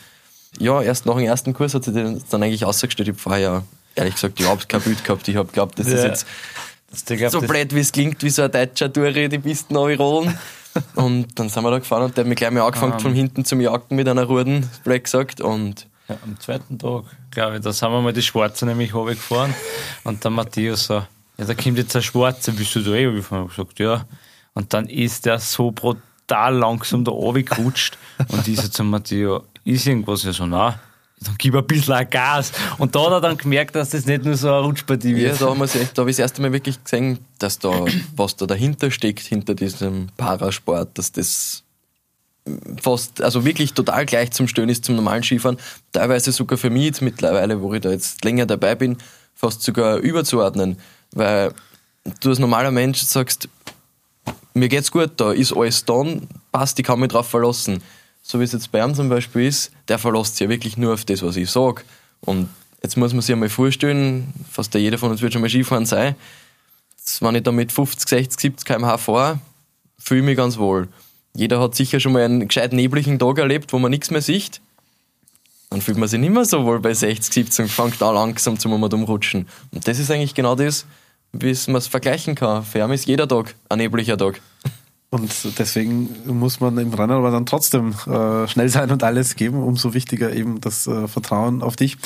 Ja, 0.60 0.82
erst 0.82 1.06
nach 1.06 1.16
dem 1.16 1.26
ersten 1.26 1.54
Kurs 1.54 1.74
hat 1.74 1.84
sich 1.84 1.94
das 1.94 2.26
dann 2.30 2.44
eigentlich 2.44 2.66
ausgestellt. 2.66 3.08
Ich 3.08 3.14
habe 3.14 3.22
vorher 3.22 3.42
ja, 3.42 3.64
ehrlich 3.96 4.16
gesagt 4.16 4.40
überhaupt 4.40 4.68
kein 4.68 4.82
Bild 4.82 5.04
gehabt. 5.04 5.28
Ich 5.28 5.36
habe 5.36 5.48
geglaubt, 5.48 5.78
das 5.78 5.88
ja. 5.88 5.96
ist 5.96 6.04
jetzt 6.04 6.26
glaub, 7.06 7.32
so 7.32 7.42
blöd, 7.42 7.76
wie 7.76 7.80
es 7.80 7.92
klingt, 7.92 8.24
wie 8.24 8.30
so 8.30 8.44
ein 8.44 8.52
deutscher 8.52 8.92
Touri, 8.92 9.30
die 9.30 9.40
Pisten 9.40 9.76
rollen. 9.76 10.38
und 10.96 11.38
dann 11.38 11.50
sind 11.50 11.64
wir 11.64 11.72
da 11.72 11.80
gefahren 11.80 12.04
und 12.04 12.18
der 12.18 12.24
hat 12.24 12.30
mich 12.30 12.38
gleich 12.38 12.52
mal 12.52 12.62
angefangen, 12.62 12.94
um, 12.94 13.00
von 13.00 13.14
hinten 13.14 13.46
zum 13.46 13.62
Jagen 13.62 13.96
mit 13.96 14.08
einer 14.08 14.24
Ruden, 14.24 14.70
blöd 14.84 15.04
gesagt. 15.04 15.42
Und 15.42 15.88
ja, 16.08 16.18
am 16.24 16.40
zweiten 16.40 16.80
Tag, 16.80 17.04
glaube 17.32 17.58
ich, 17.58 17.62
da 17.62 17.74
sind 17.74 17.92
wir 17.92 18.02
mal 18.02 18.14
die 18.14 18.22
Schwarze 18.22 18.66
nämlich 18.66 18.92
gefahren 18.92 19.54
und 20.04 20.24
der 20.24 20.32
Matthias 20.32 20.86
so, 20.86 21.04
ja, 21.38 21.46
da 21.46 21.54
kommt 21.54 21.78
jetzt 21.78 21.96
ein 21.96 22.02
Schwarze, 22.02 22.52
bist 22.52 22.74
du 22.76 22.82
da 22.82 22.92
eh? 22.92 23.18
Ich 23.18 23.28
gesagt, 23.28 23.80
ja. 23.80 24.06
Und 24.54 24.74
dann 24.74 24.88
ist 24.88 25.26
der 25.26 25.40
so 25.40 25.72
brutal 25.72 26.02
langsam 26.30 27.04
da 27.04 27.12
gerutscht 27.12 27.98
und 28.30 28.48
ich 28.48 28.60
so 28.60 28.68
zum 28.68 28.90
Matthias, 28.90 29.42
ist 29.64 29.88
irgendwas? 29.88 30.24
Ja, 30.24 30.34
so, 30.34 30.46
nein 30.46 30.76
dann 31.22 31.36
gib 31.38 31.56
ein 31.56 31.66
bisschen 31.66 32.10
Gas. 32.10 32.52
Und 32.78 32.96
da 32.96 33.06
hat 33.06 33.12
er 33.12 33.22
dann 33.22 33.38
gemerkt, 33.38 33.76
dass 33.76 33.90
das 33.90 34.06
nicht 34.06 34.24
nur 34.24 34.36
so 34.36 34.54
ein 34.54 34.64
Rutschpartie 34.64 35.16
wird. 35.16 35.40
Ja, 35.40 35.48
da, 35.48 35.56
da 35.56 36.02
habe 36.02 36.10
ich 36.10 36.16
das 36.16 36.20
erste 36.20 36.42
Mal 36.42 36.54
wirklich 36.54 36.84
gesehen, 36.84 37.20
dass 37.40 37.60
da, 37.60 37.86
was 38.16 38.36
da 38.36 38.46
dahinter 38.46 38.92
steckt, 38.92 39.22
hinter 39.22 39.56
diesem 39.56 40.10
Parasport, 40.18 40.98
dass 40.98 41.12
das 41.12 41.64
fast, 42.82 43.22
also 43.22 43.44
wirklich 43.46 43.74
total 43.74 44.06
gleich 44.06 44.32
zum 44.32 44.48
Stöhnen 44.48 44.70
ist 44.70 44.86
zum 44.86 44.96
normalen 44.96 45.24
Skifahren. 45.24 45.58
Teilweise 45.92 46.32
sogar 46.32 46.58
für 46.58 46.70
mich 46.70 46.86
jetzt 46.86 47.02
mittlerweile, 47.02 47.62
wo 47.62 47.74
ich 47.74 47.82
da 47.82 47.90
jetzt 47.90 48.24
länger 48.24 48.46
dabei 48.46 48.76
bin, 48.76 48.98
fast 49.34 49.64
sogar 49.64 49.98
überzuordnen. 49.98 50.78
Weil 51.12 51.52
du 52.22 52.30
als 52.30 52.40
normaler 52.40 52.72
Mensch 52.72 53.02
sagst, 53.02 53.50
mir 54.58 54.70
geht's 54.70 54.92
gut, 54.92 55.12
da 55.18 55.32
ist 55.32 55.56
alles 55.56 55.86
dann, 55.86 56.28
passt, 56.52 56.80
ich 56.80 56.86
kann 56.86 57.00
mich 57.00 57.10
drauf 57.10 57.28
verlassen 57.28 57.82
so 58.28 58.42
wie 58.42 58.44
es 58.44 58.52
jetzt 58.52 58.74
bei 58.74 58.84
ihm 58.84 58.94
zum 58.94 59.08
Beispiel 59.08 59.48
ist, 59.48 59.72
der 59.88 59.98
verlässt 59.98 60.36
sich 60.36 60.42
ja 60.42 60.50
wirklich 60.50 60.76
nur 60.76 60.94
auf 60.94 61.06
das, 61.06 61.24
was 61.24 61.38
ich 61.38 61.50
sage. 61.50 61.84
Und 62.20 62.50
jetzt 62.84 62.98
muss 62.98 63.14
man 63.14 63.22
sich 63.22 63.32
einmal 63.32 63.48
vorstellen, 63.48 64.34
fast 64.52 64.74
jeder 64.74 64.98
von 64.98 65.12
uns 65.12 65.22
wird 65.22 65.32
schon 65.32 65.42
mal 65.42 65.50
Skifahren 65.50 65.86
sein. 65.86 66.16
wenn 67.22 67.36
ich 67.36 67.44
da 67.44 67.54
mit 67.54 67.72
50, 67.72 68.10
60, 68.10 68.40
70 68.40 68.68
km/h 68.68 68.98
fahre, 68.98 69.40
fühle 69.98 70.20
ich 70.20 70.26
mich 70.26 70.38
ganz 70.38 70.58
wohl. 70.58 70.90
Jeder 71.36 71.62
hat 71.62 71.76
sicher 71.76 72.02
schon 72.02 72.12
mal 72.12 72.24
einen 72.24 72.50
gescheit 72.50 72.74
nebligen 72.74 73.18
Tag 73.18 73.38
erlebt, 73.38 73.72
wo 73.72 73.80
man 73.80 73.92
nichts 73.92 74.12
mehr 74.12 74.22
sieht. 74.22 74.60
Dann 75.70 75.82
fühlt 75.82 75.98
man 75.98 76.10
sich 76.10 76.20
nicht 76.20 76.34
mehr 76.34 76.44
so 76.44 76.66
wohl 76.66 76.82
bei 76.82 76.94
60, 76.94 77.34
70 77.34 77.64
und 77.64 77.72
fängt 77.72 78.04
an 78.04 78.14
langsam 78.14 78.60
zum 78.60 78.74
umrutschen. 78.74 79.48
Und 79.72 79.88
das 79.88 80.00
ist 80.00 80.12
eigentlich 80.12 80.34
genau 80.34 80.56
das, 80.56 80.86
wie 81.34 81.56
man 81.68 81.78
es 81.78 81.88
vergleichen 81.88 82.36
kann. 82.36 82.64
Für 82.64 82.80
ihn 82.80 82.92
ist 82.92 83.06
jeder 83.06 83.28
Tag 83.28 83.56
ein 83.70 83.80
nebliger 83.80 84.18
Tag. 84.18 84.42
Und 85.10 85.32
deswegen 85.58 86.10
muss 86.26 86.60
man 86.60 86.78
im 86.78 86.94
Rennen 86.94 87.14
aber 87.14 87.32
dann 87.32 87.46
trotzdem 87.46 87.96
äh, 88.08 88.48
schnell 88.48 88.68
sein 88.68 88.92
und 88.92 89.04
alles 89.04 89.36
geben. 89.36 89.64
Umso 89.64 89.94
wichtiger 89.94 90.34
eben 90.34 90.60
das 90.60 90.86
äh, 90.86 91.08
Vertrauen 91.08 91.62
auf 91.62 91.78
dich. 91.78 91.98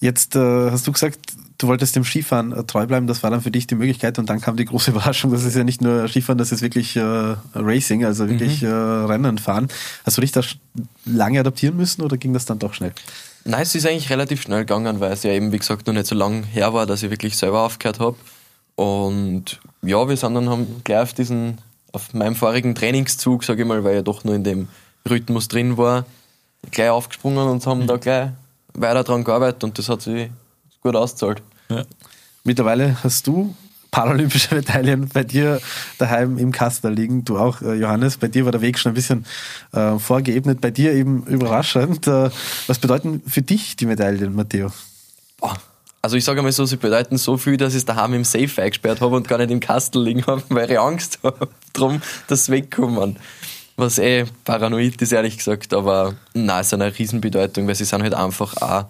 Jetzt 0.00 0.34
äh, 0.34 0.70
hast 0.70 0.86
du 0.86 0.92
gesagt, 0.92 1.18
du 1.58 1.68
wolltest 1.68 1.94
dem 1.94 2.04
Skifahren 2.04 2.52
äh, 2.52 2.64
treu 2.64 2.86
bleiben, 2.86 3.06
das 3.06 3.22
war 3.22 3.30
dann 3.30 3.40
für 3.40 3.50
dich 3.50 3.66
die 3.66 3.74
Möglichkeit 3.74 4.18
und 4.18 4.28
dann 4.28 4.40
kam 4.40 4.56
die 4.56 4.64
große 4.64 4.90
Überraschung, 4.92 5.30
das 5.30 5.44
ist 5.44 5.54
ja 5.54 5.62
nicht 5.64 5.80
nur 5.80 6.08
Skifahren, 6.08 6.38
das 6.38 6.52
ist 6.52 6.62
wirklich 6.62 6.96
äh, 6.96 7.36
Racing, 7.54 8.04
also 8.04 8.28
wirklich 8.28 8.62
mhm. 8.62 8.68
äh, 8.68 8.72
Rennen 8.72 9.38
fahren. 9.38 9.68
Hast 10.04 10.16
du 10.16 10.22
dich 10.22 10.32
da 10.32 10.40
lange 11.04 11.38
adaptieren 11.38 11.76
müssen 11.76 12.02
oder 12.02 12.16
ging 12.16 12.32
das 12.32 12.46
dann 12.46 12.58
doch 12.58 12.74
schnell? 12.74 12.92
Nein, 13.44 13.62
es 13.62 13.74
ist 13.74 13.86
eigentlich 13.86 14.10
relativ 14.10 14.42
schnell 14.42 14.60
gegangen, 14.60 15.00
weil 15.00 15.12
es 15.12 15.22
ja 15.22 15.30
eben, 15.30 15.52
wie 15.52 15.58
gesagt, 15.58 15.86
noch 15.86 15.94
nicht 15.94 16.06
so 16.06 16.14
lange 16.14 16.44
her 16.46 16.74
war, 16.74 16.86
dass 16.86 17.02
ich 17.02 17.10
wirklich 17.10 17.36
selber 17.36 17.62
aufgehört 17.62 18.00
habe. 18.00 18.16
Und 18.80 19.60
ja, 19.82 20.08
wir 20.08 20.16
sind 20.16 20.34
dann 20.34 20.48
haben 20.48 20.80
gleich 20.84 21.02
auf 21.02 21.12
diesen, 21.12 21.58
auf 21.92 22.14
meinem 22.14 22.34
vorigen 22.34 22.74
Trainingszug, 22.74 23.44
sage 23.44 23.60
ich 23.60 23.68
mal, 23.68 23.84
weil 23.84 23.90
ich 23.90 23.96
ja 23.96 24.02
doch 24.02 24.24
nur 24.24 24.34
in 24.34 24.42
dem 24.42 24.68
Rhythmus 25.06 25.48
drin 25.48 25.76
war, 25.76 26.06
gleich 26.70 26.88
aufgesprungen 26.88 27.46
und 27.46 27.66
haben 27.66 27.80
mhm. 27.80 27.86
da 27.88 27.98
gleich 27.98 28.30
weiter 28.72 29.04
dran 29.04 29.22
gearbeitet 29.22 29.64
und 29.64 29.76
das 29.76 29.90
hat 29.90 30.00
sich 30.00 30.30
gut 30.80 30.96
ausgezahlt. 30.96 31.42
Ja. 31.68 31.82
Mittlerweile 32.42 32.96
hast 33.04 33.26
du 33.26 33.54
paralympische 33.90 34.54
Medaillen 34.54 35.10
bei 35.10 35.24
dir 35.24 35.60
daheim 35.98 36.38
im 36.38 36.50
Kasten 36.50 36.94
liegen. 36.94 37.26
Du 37.26 37.36
auch, 37.36 37.60
äh, 37.60 37.74
Johannes. 37.74 38.16
Bei 38.16 38.28
dir 38.28 38.46
war 38.46 38.52
der 38.52 38.62
Weg 38.62 38.78
schon 38.78 38.92
ein 38.92 38.94
bisschen 38.94 39.26
äh, 39.72 39.98
vorgeebnet. 39.98 40.62
Bei 40.62 40.70
dir 40.70 40.94
eben 40.94 41.24
überraschend. 41.26 42.06
Äh, 42.06 42.30
was 42.66 42.78
bedeuten 42.78 43.20
für 43.26 43.42
dich 43.42 43.76
die 43.76 43.84
Medaillen, 43.84 44.34
Matteo? 44.34 44.72
Also 46.02 46.16
ich 46.16 46.24
sage 46.24 46.40
mal 46.40 46.50
so, 46.50 46.64
sie 46.64 46.76
bedeuten 46.76 47.18
so 47.18 47.36
viel, 47.36 47.56
dass 47.58 47.74
ich 47.74 47.78
es 47.78 47.84
daheim 47.84 48.14
im 48.14 48.24
Safe 48.24 48.62
eingesperrt 48.62 49.00
habe 49.02 49.16
und 49.16 49.28
gar 49.28 49.38
nicht 49.38 49.50
im 49.50 49.60
Kasten 49.60 50.00
liegen 50.00 50.26
habe, 50.26 50.42
weil 50.48 50.70
ich 50.70 50.78
Angst 50.78 51.18
habe 51.22 51.48
drum, 51.72 52.00
dass 52.26 52.46
sie 52.46 52.52
wegkommen. 52.52 53.18
Was 53.76 53.98
eh 53.98 54.24
paranoid 54.44 55.00
ist, 55.00 55.12
ehrlich 55.12 55.38
gesagt. 55.38 55.74
Aber 55.74 56.14
nein, 56.34 56.60
es 56.60 56.68
ist 56.68 56.74
eine 56.74 56.98
Riesenbedeutung, 56.98 57.66
weil 57.66 57.74
sie 57.74 57.84
sind 57.84 58.02
halt 58.02 58.14
einfach 58.14 58.56
auch 58.60 58.86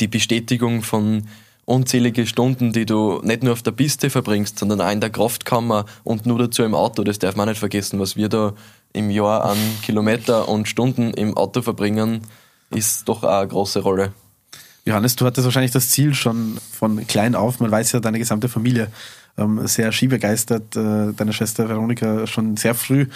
die 0.00 0.08
Bestätigung 0.08 0.82
von 0.82 1.28
unzählige 1.64 2.26
Stunden, 2.26 2.72
die 2.72 2.86
du 2.86 3.20
nicht 3.22 3.42
nur 3.42 3.52
auf 3.52 3.62
der 3.62 3.72
Piste 3.72 4.10
verbringst, 4.10 4.58
sondern 4.58 4.80
auch 4.80 4.90
in 4.90 5.00
der 5.00 5.10
Kraftkammer 5.10 5.86
und 6.02 6.26
nur 6.26 6.38
dazu 6.38 6.62
im 6.62 6.74
Auto. 6.74 7.04
Das 7.04 7.18
darf 7.18 7.36
man 7.36 7.48
nicht 7.48 7.58
vergessen, 7.58 8.00
was 8.00 8.16
wir 8.16 8.28
da 8.28 8.54
im 8.92 9.10
Jahr 9.10 9.44
an 9.44 9.56
Kilometer 9.82 10.48
und 10.48 10.68
Stunden 10.68 11.14
im 11.14 11.36
Auto 11.36 11.62
verbringen, 11.62 12.22
ist 12.70 13.08
doch 13.08 13.22
auch 13.22 13.28
eine 13.28 13.48
große 13.48 13.80
Rolle. 13.80 14.12
Johannes, 14.84 15.16
du 15.16 15.26
hattest 15.26 15.44
wahrscheinlich 15.44 15.70
das 15.70 15.90
Ziel 15.90 16.14
schon 16.14 16.58
von 16.72 17.06
klein 17.06 17.34
auf, 17.34 17.60
man 17.60 17.70
weiß 17.70 17.92
ja, 17.92 18.00
deine 18.00 18.18
gesamte 18.18 18.48
Familie 18.48 18.88
ähm, 19.38 19.66
sehr 19.66 19.92
skibegeistert. 19.92 20.76
Äh, 20.76 21.12
deine 21.14 21.32
Schwester 21.32 21.68
Veronika 21.68 22.26
schon 22.26 22.56
sehr 22.56 22.74
früh 22.74 23.06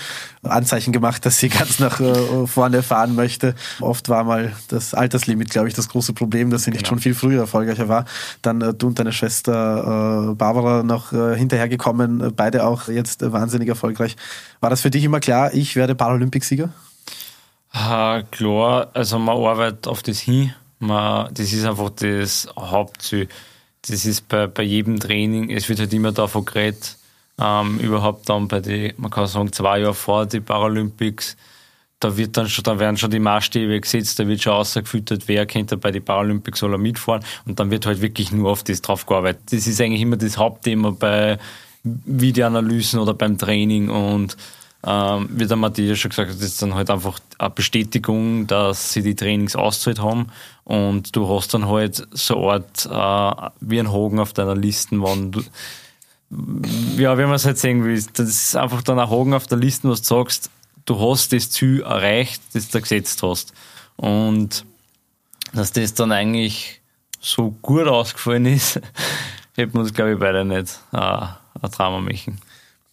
Anzeichen 0.43 0.93
gemacht, 0.93 1.27
dass 1.27 1.39
sie 1.39 1.49
ganz 1.51 1.79
nach 1.79 2.01
äh, 2.01 2.47
vorne 2.47 2.83
fahren 2.83 3.15
möchte. 3.15 3.55
Oft 3.81 4.09
war 4.09 4.25
mal 4.25 4.53
das 4.69 4.95
Alterslimit, 4.95 5.51
glaube 5.51 5.69
ich, 5.69 5.75
das 5.75 5.89
große 5.89 6.13
Problem, 6.13 6.51
dass 6.51 6.65
sie 6.65 6.71
nicht 6.71 6.85
genau. 6.85 6.91
schon 6.91 6.99
viel 7.01 7.15
früher 7.15 7.41
erfolgreicher 7.41 7.89
war. 7.89 8.05
Dann 8.43 8.61
äh, 8.61 8.73
du 8.73 8.87
und 8.87 8.99
deine 8.99 9.13
Schwester 9.13 10.35
Barbara 10.37 10.83
noch 10.83 11.11
hinterhergekommen, 11.11 12.33
beide 12.35 12.65
auch 12.65 12.89
jetzt 12.89 13.21
wahnsinnig 13.33 13.69
erfolgreich. 13.69 14.17
War 14.61 14.71
das 14.71 14.81
für 14.81 14.91
dich 14.91 15.05
immer 15.05 15.21
klar, 15.21 15.53
ich 15.55 15.77
werde 15.77 15.95
Paralympicsieger? 15.95 16.71
Ah, 17.73 18.23
klar, 18.31 18.91
also 18.95 19.19
man 19.19 19.37
arbeitet 19.37 19.87
auf 19.87 20.03
das 20.03 20.21
hin. 20.21 20.53
Man, 20.79 21.33
das 21.33 21.53
ist 21.53 21.65
einfach 21.65 21.91
das 21.91 22.49
Hauptziel 22.57 23.29
das 23.89 24.05
ist 24.05 24.29
bei, 24.29 24.47
bei 24.47 24.63
jedem 24.63 24.99
Training, 24.99 25.51
es 25.51 25.69
wird 25.69 25.79
halt 25.79 25.93
immer 25.93 26.13
davon 26.13 26.45
geredet, 26.45 26.97
ähm, 27.41 27.79
überhaupt 27.79 28.29
dann 28.29 28.49
bei 28.49 28.61
den, 28.61 28.93
man 28.97 29.11
kann 29.11 29.27
sagen, 29.27 29.53
zwei 29.53 29.81
Jahre 29.81 29.95
vor 29.95 30.27
die 30.27 30.41
Paralympics, 30.41 31.37
da 32.01 32.17
wird 32.17 32.37
dann 32.37 32.49
schon, 32.49 32.65
da 32.65 32.79
werden 32.79 32.97
schon 32.97 33.11
die 33.11 33.19
Maßstäbe 33.19 33.81
gesetzt, 33.81 34.19
da 34.19 34.27
wird 34.27 34.43
schon 34.43 34.55
ausgefüttert, 34.55 35.29
wer 35.29 35.47
könnte 35.47 35.77
bei 35.77 35.91
den 35.91 36.05
Paralympics 36.05 36.59
soll 36.59 36.73
er 36.73 36.79
mitfahren 36.79 37.25
und 37.47 37.61
dann 37.61 37.71
wird 37.71 37.87
halt 37.87 38.01
wirklich 38.01 38.33
nur 38.33 38.51
auf 38.51 38.65
das 38.65 38.83
drauf 38.83 39.07
gearbeitet. 39.07 39.43
Das 39.51 39.67
ist 39.67 39.81
eigentlich 39.81 40.03
immer 40.03 40.17
das 40.17 40.37
Hauptthema 40.37 40.91
bei 40.91 41.39
Videoanalysen 41.85 42.99
oder 42.99 43.15
beim 43.15 43.39
Training 43.39 43.89
und 43.89 44.37
ähm, 44.87 45.29
wie 45.33 45.47
der 45.47 45.57
Matthias 45.57 45.99
schon 45.99 46.11
gesagt 46.11 46.31
hat, 46.31 46.37
das 46.37 46.47
ist 46.47 46.63
dann 46.63 46.75
halt 46.75 46.91
einfach 46.91 47.19
eine 47.39 47.51
Bestätigung, 47.51 48.47
dass 48.47 48.93
sie 48.93 49.03
die 49.03 49.17
Trainings 49.17 49.57
auszahlt 49.57 50.01
haben 50.01 50.29
und 50.65 51.15
du 51.17 51.29
hast 51.29 51.53
dann 51.55 51.67
halt 51.67 52.07
so 52.13 52.49
eine 52.49 52.65
Art 52.65 53.51
äh, 53.51 53.51
wie 53.61 53.81
ein 53.81 53.93
Haken 53.93 54.21
auf 54.21 54.33
deiner 54.33 54.55
Liste, 54.55 55.01
wann 55.01 55.33
du 55.33 55.43
ja, 56.97 57.17
wie 57.19 57.23
man 57.23 57.35
es 57.35 57.45
halt 57.45 57.59
sehen 57.59 57.85
will, 57.85 58.03
das 58.15 58.29
ist 58.29 58.57
einfach 58.57 58.83
dann 58.83 58.99
ein 58.99 59.09
Haken 59.09 59.35
auf 59.35 59.47
der 59.47 59.59
Liste, 59.59 59.89
was 59.89 60.03
du 60.03 60.17
sagst, 60.17 60.51
du 60.85 60.99
hast 60.99 61.33
das 61.33 61.51
Ziel 61.51 61.83
erreicht, 61.83 62.43
das 62.53 62.69
du 62.69 62.81
gesetzt 62.81 63.23
hast. 63.23 63.53
Und 63.97 64.65
dass 65.53 65.73
das 65.73 65.95
dann 65.95 66.13
eigentlich 66.13 66.81
so 67.21 67.51
gut 67.63 67.87
ausgefallen 67.87 68.47
ist, 68.47 68.81
hätten 69.57 69.75
wir 69.75 69.81
uns, 69.81 69.95
glaube 69.95 70.13
ich, 70.13 70.19
beide 70.19 70.45
nicht 70.45 70.81
äh, 70.93 70.97
ein 70.97 71.71
Trauma 71.71 72.01
machen. 72.01 72.41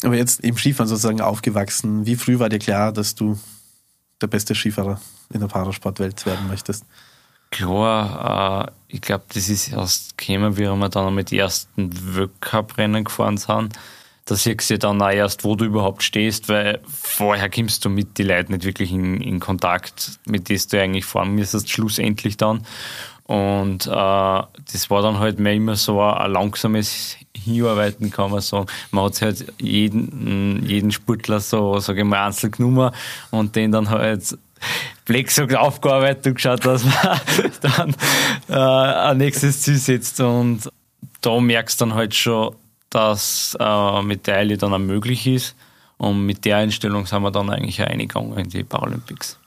Aber 0.03 0.15
jetzt 0.15 0.41
im 0.41 0.57
Skifahren 0.57 0.88
sozusagen 0.88 1.22
aufgewachsen, 1.22 2.05
wie 2.05 2.15
früh 2.15 2.39
war 2.39 2.50
dir 2.50 2.60
klar, 2.60 2.91
dass 2.91 3.15
du 3.15 3.39
der 4.22 4.27
beste 4.27 4.55
Skifahrer 4.55 5.00
in 5.31 5.39
der 5.39 5.48
Parasportwelt 5.48 6.25
werden 6.25 6.48
möchtest? 6.48 6.86
Klar, 7.51 8.67
äh, 8.67 8.72
ich 8.88 9.01
glaube, 9.01 9.25
das 9.33 9.48
ist 9.48 9.72
erst 9.72 10.17
gekommen, 10.17 10.57
wie 10.57 10.63
wir 10.63 10.89
dann 10.89 11.13
mit 11.13 11.31
den 11.31 11.39
ersten 11.39 12.15
Weltcup-Rennen 12.15 13.03
gefahren 13.03 13.38
sind. 13.38 13.74
Da 14.25 14.36
siehst 14.36 14.69
du 14.69 14.79
dann 14.79 15.01
auch 15.01 15.10
erst, 15.10 15.43
wo 15.43 15.55
du 15.55 15.65
überhaupt 15.65 16.01
stehst, 16.01 16.48
weil 16.48 16.79
vorher 16.88 17.50
kommst 17.50 17.83
du 17.83 17.89
mit 17.89 18.17
den 18.17 18.27
Leuten 18.27 18.53
nicht 18.53 18.63
wirklich 18.63 18.91
in, 18.91 19.19
in 19.22 19.39
Kontakt, 19.39 20.19
mit 20.25 20.50
denen 20.50 20.62
du 20.72 20.81
eigentlich 20.81 21.05
fahren 21.05 21.36
müsstest, 21.36 21.69
schlussendlich 21.69 22.38
dann. 22.38 22.65
Und 23.25 23.86
äh, 23.86 23.89
das 23.89 24.89
war 24.89 25.01
dann 25.01 25.19
halt 25.19 25.39
mehr 25.39 25.53
immer 25.53 25.75
so 25.75 26.01
ein, 26.01 26.13
ein 26.13 26.31
langsames 26.31 27.17
Hinarbeiten, 27.43 28.12
kann 28.12 28.31
man 28.31 28.41
sagen. 28.41 28.67
Man 28.91 29.05
hat 29.05 29.21
halt 29.21 29.53
jeden, 29.59 30.65
jeden 30.65 30.91
Sportler 30.91 31.39
so, 31.39 31.79
sage 31.79 32.01
ich 32.01 32.05
mal, 32.05 32.25
einzeln 32.25 32.51
genommen 32.51 32.91
und 33.31 33.55
den 33.55 33.71
dann 33.71 33.89
halt 33.89 34.38
Plexus 35.05 35.53
aufgearbeitet 35.53 36.27
und 36.27 36.35
geschaut, 36.35 36.65
dass 36.65 36.83
man 36.83 37.19
dann 37.62 37.95
äh, 38.50 38.53
ein 39.09 39.17
nächstes 39.17 39.62
Ziel 39.62 39.77
setzt. 39.77 40.19
Und 40.19 40.69
da 41.21 41.39
merkst 41.39 41.79
du 41.79 41.85
dann 41.85 41.95
halt 41.95 42.15
schon, 42.15 42.55
dass 42.89 43.57
äh, 43.59 44.31
Eile 44.31 44.57
dann 44.57 44.73
auch 44.73 44.79
möglich 44.79 45.27
ist. 45.27 45.55
Und 45.97 46.25
mit 46.25 46.45
der 46.45 46.57
Einstellung 46.57 47.05
sind 47.05 47.21
wir 47.21 47.31
dann 47.31 47.50
eigentlich 47.50 47.81
auch 47.81 47.88
eingegangen 47.88 48.38
in 48.38 48.50
die 48.50 48.63
Paralympics. 48.63 49.39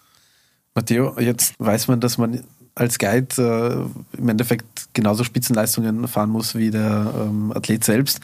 Matteo, 0.74 1.18
jetzt 1.18 1.54
weiß 1.58 1.88
man, 1.88 2.00
dass 2.00 2.18
man 2.18 2.44
als 2.74 2.98
Guide 2.98 3.88
äh, 4.14 4.18
im 4.18 4.28
Endeffekt 4.28 4.75
genauso 4.96 5.22
Spitzenleistungen 5.22 6.08
fahren 6.08 6.30
muss 6.30 6.56
wie 6.56 6.72
der 6.72 7.12
ähm, 7.16 7.52
Athlet 7.54 7.84
selbst. 7.84 8.18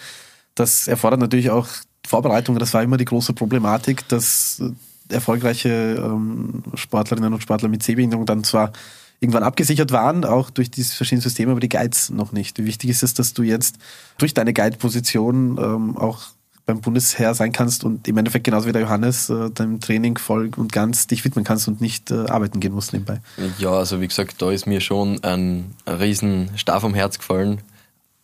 Das 0.57 0.89
erfordert 0.89 1.21
natürlich 1.21 1.51
auch 1.51 1.69
Vorbereitung. 2.05 2.59
Das 2.59 2.75
war 2.75 2.83
immer 2.83 2.97
die 2.97 3.05
große 3.05 3.33
Problematik, 3.33 4.09
dass 4.09 4.61
erfolgreiche 5.09 6.03
ähm, 6.03 6.65
Sportlerinnen 6.75 7.33
und 7.33 7.43
Sportler 7.43 7.69
mit 7.69 7.83
Sehbehinderung 7.83 8.27
dann 8.27 8.43
zwar 8.43 8.73
irgendwann 9.21 9.45
abgesichert 9.45 9.93
waren, 9.93 10.25
auch 10.25 10.51
durch 10.51 10.71
diese 10.71 10.97
verschiedenen 10.97 11.23
Systeme, 11.23 11.53
aber 11.53 11.61
die 11.61 11.69
Guides 11.69 12.11
noch 12.11 12.33
nicht. 12.33 12.59
Wichtig 12.65 12.91
ist 12.91 13.05
es, 13.05 13.15
dass 13.15 13.35
du 13.35 13.45
jetzt 13.45 13.77
durch 14.19 14.35
deine 14.35 14.53
Guide-Position 14.53 15.59
ähm, 15.59 15.97
auch 15.97 16.23
beim 16.65 16.81
Bundesheer 16.81 17.35
sein 17.35 17.53
kannst 17.53 17.85
und 17.85 18.07
im 18.07 18.17
Endeffekt 18.17 18.45
genauso 18.45 18.69
wie 18.69 18.73
der 18.73 18.83
Johannes 18.83 19.29
äh, 19.29 19.51
deinem 19.51 19.81
Training 19.81 20.17
voll 20.17 20.51
und 20.57 20.73
ganz 20.73 21.07
dich 21.07 21.25
widmen 21.25 21.45
kannst 21.45 21.67
und 21.67 21.81
nicht 21.81 22.11
äh, 22.11 22.27
arbeiten 22.27 22.61
gehen 22.61 22.73
musst 22.73 22.93
nebenbei. 22.93 23.21
Ja, 23.59 23.73
also 23.73 24.01
wie 24.01 24.09
gesagt, 24.09 24.41
da 24.41 24.51
ist 24.51 24.67
mir 24.67 24.81
schon 24.81 25.23
ein, 25.25 25.75
riesen 25.87 26.51
Star 26.57 26.81
vom 26.81 26.95
Herz 26.95 27.19
gefallen. 27.19 27.61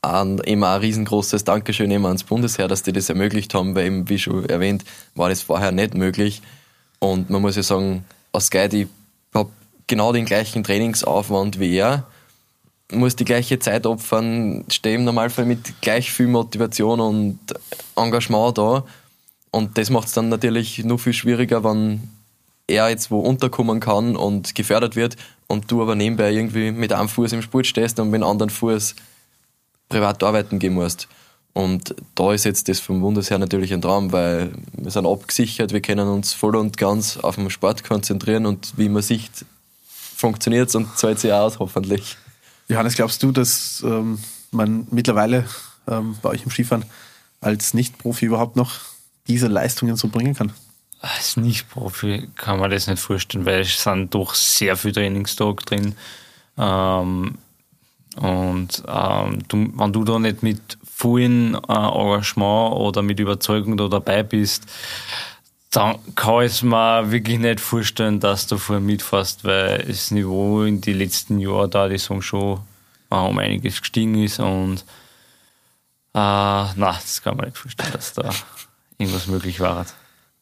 Und 0.00 0.46
eben 0.46 0.62
ein 0.62 0.80
riesengroßes 0.80 1.42
Dankeschön 1.42 1.90
eben 1.90 2.06
ans 2.06 2.22
Bundesheer, 2.22 2.68
dass 2.68 2.84
die 2.84 2.92
das 2.92 3.08
ermöglicht 3.08 3.52
haben, 3.54 3.74
weil 3.74 3.86
eben, 3.86 4.08
wie 4.08 4.18
schon 4.18 4.48
erwähnt, 4.48 4.84
war 5.16 5.28
das 5.28 5.42
vorher 5.42 5.72
nicht 5.72 5.94
möglich. 5.94 6.40
Und 7.00 7.30
man 7.30 7.42
muss 7.42 7.56
ja 7.56 7.64
sagen, 7.64 8.04
als 8.32 8.50
Guide, 8.50 8.76
ich 8.76 8.86
habe 9.34 9.50
genau 9.88 10.12
den 10.12 10.24
gleichen 10.24 10.62
Trainingsaufwand 10.62 11.58
wie 11.58 11.76
er 11.76 12.06
muss 12.92 13.16
die 13.16 13.24
gleiche 13.24 13.58
Zeit 13.58 13.86
opfern, 13.86 14.64
stehe 14.68 14.96
im 14.96 15.04
Normalfall 15.04 15.44
mit 15.44 15.80
gleich 15.80 16.10
viel 16.10 16.26
Motivation 16.26 17.00
und 17.00 17.38
Engagement 17.96 18.56
da. 18.56 18.84
Und 19.50 19.76
das 19.76 19.90
macht 19.90 20.08
es 20.08 20.14
dann 20.14 20.28
natürlich 20.28 20.84
nur 20.84 20.98
viel 20.98 21.12
schwieriger, 21.12 21.64
wenn 21.64 22.08
er 22.66 22.88
jetzt 22.88 23.10
wo 23.10 23.20
unterkommen 23.20 23.80
kann 23.80 24.16
und 24.16 24.54
gefördert 24.54 24.94
wird 24.94 25.16
und 25.46 25.70
du 25.70 25.82
aber 25.82 25.94
nebenbei 25.94 26.32
irgendwie 26.32 26.70
mit 26.70 26.92
einem 26.92 27.08
Fuß 27.08 27.32
im 27.32 27.42
Sport 27.42 27.66
stehst 27.66 27.98
und 27.98 28.10
mit 28.10 28.20
dem 28.20 28.26
anderen 28.26 28.50
Fuß 28.50 28.94
privat 29.88 30.22
arbeiten 30.22 30.58
gehen 30.58 30.74
musst. 30.74 31.08
Und 31.54 31.94
da 32.14 32.32
ist 32.32 32.44
jetzt 32.44 32.68
das 32.68 32.78
vom 32.78 33.00
Bundesheer 33.00 33.38
natürlich 33.38 33.72
ein 33.72 33.82
Traum, 33.82 34.12
weil 34.12 34.52
wir 34.72 34.90
sind 34.90 35.06
abgesichert, 35.06 35.72
wir 35.72 35.80
können 35.80 36.08
uns 36.08 36.32
voll 36.32 36.54
und 36.56 36.76
ganz 36.76 37.16
auf 37.16 37.36
den 37.36 37.50
Sport 37.50 37.84
konzentrieren 37.84 38.46
und 38.46 38.74
wie 38.76 38.88
man 38.88 39.02
sieht, 39.02 39.44
funktioniert 40.14 40.68
es 40.68 40.74
und 40.74 40.96
zahlt 40.96 41.18
sich 41.18 41.32
aus, 41.32 41.58
hoffentlich. 41.58 42.16
Johannes, 42.68 42.94
glaubst 42.94 43.22
du, 43.22 43.32
dass 43.32 43.82
ähm, 43.84 44.18
man 44.50 44.86
mittlerweile 44.90 45.46
ähm, 45.86 46.16
bei 46.22 46.30
euch 46.30 46.44
im 46.44 46.50
Skifahren 46.50 46.84
als 47.40 47.74
Nicht-Profi 47.74 48.26
überhaupt 48.26 48.56
noch 48.56 48.72
diese 49.26 49.46
Leistungen 49.46 49.96
so 49.96 50.08
bringen 50.08 50.34
kann? 50.34 50.52
Als 51.00 51.36
Nicht-Profi 51.36 52.28
kann 52.34 52.58
man 52.58 52.70
das 52.70 52.86
nicht 52.86 52.98
vorstellen, 53.00 53.46
weil 53.46 53.60
es 53.60 53.82
sind 53.82 54.14
doch 54.14 54.34
sehr 54.34 54.76
viele 54.76 54.94
Trainingstage 54.94 55.64
drin. 55.64 55.94
Ähm, 56.56 57.38
Und 58.16 58.82
ähm, 58.88 59.38
du, 59.46 59.72
wenn 59.76 59.92
du 59.92 60.02
da 60.04 60.18
nicht 60.18 60.42
mit 60.42 60.78
vollen 60.82 61.54
äh, 61.54 61.58
Engagement 61.72 62.74
oder 62.74 63.02
mit 63.02 63.20
Überzeugung 63.20 63.76
da 63.76 63.86
dabei 63.86 64.24
bist, 64.24 64.64
dann 65.70 65.98
kann 66.14 66.44
ich 66.44 66.62
mir 66.62 67.10
wirklich 67.10 67.38
nicht 67.38 67.60
vorstellen, 67.60 68.20
dass 68.20 68.46
du 68.46 68.56
vorher 68.56 68.80
mitfährst, 68.80 69.44
weil 69.44 69.84
das 69.86 70.10
Niveau 70.10 70.62
in 70.62 70.80
den 70.80 70.98
letzten 70.98 71.38
Jahren 71.38 71.70
da 71.70 71.88
die 71.88 71.98
Song 71.98 72.22
schon 72.22 72.60
um 73.10 73.38
einiges 73.38 73.80
gestiegen 73.80 74.22
ist 74.22 74.40
und 74.40 74.84
äh, 76.14 76.18
nein, 76.18 76.74
das 76.76 77.22
kann 77.22 77.36
man 77.36 77.46
nicht 77.46 77.58
vorstellen, 77.58 77.92
dass 77.92 78.14
da 78.14 78.30
irgendwas 78.96 79.26
möglich 79.26 79.60
war. 79.60 79.86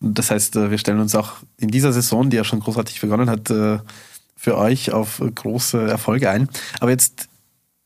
Das 0.00 0.30
heißt, 0.30 0.56
äh, 0.56 0.70
wir 0.70 0.78
stellen 0.78 1.00
uns 1.00 1.14
auch 1.14 1.32
in 1.58 1.70
dieser 1.70 1.92
Saison, 1.92 2.30
die 2.30 2.36
ja 2.36 2.44
schon 2.44 2.60
großartig 2.60 3.00
begonnen 3.00 3.28
hat, 3.28 3.50
äh, 3.50 3.78
für 4.36 4.56
euch 4.56 4.92
auf 4.92 5.22
große 5.34 5.88
Erfolge 5.88 6.30
ein. 6.30 6.48
Aber 6.80 6.90
jetzt 6.90 7.28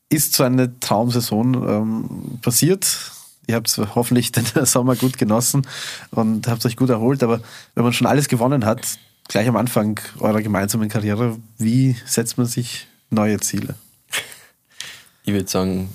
ist 0.09 0.33
so 0.33 0.43
eine 0.43 0.79
Traumsaison 0.79 1.53
ähm, 1.53 2.39
passiert. 2.41 3.11
Ihr 3.51 3.57
habt 3.57 3.77
hoffentlich 3.95 4.31
den 4.31 4.45
Sommer 4.65 4.95
gut 4.95 5.17
genossen 5.17 5.67
und 6.11 6.47
habt 6.47 6.65
euch 6.65 6.77
gut 6.77 6.89
erholt. 6.89 7.21
Aber 7.21 7.41
wenn 7.75 7.83
man 7.83 7.91
schon 7.91 8.07
alles 8.07 8.29
gewonnen 8.29 8.65
hat, 8.65 8.79
gleich 9.27 9.47
am 9.47 9.57
Anfang 9.57 9.99
eurer 10.19 10.41
gemeinsamen 10.41 10.87
Karriere, 10.87 11.37
wie 11.57 11.97
setzt 12.05 12.37
man 12.37 12.47
sich 12.47 12.87
neue 13.09 13.39
Ziele? 13.41 13.75
Ich 15.25 15.33
würde 15.33 15.49
sagen, 15.49 15.89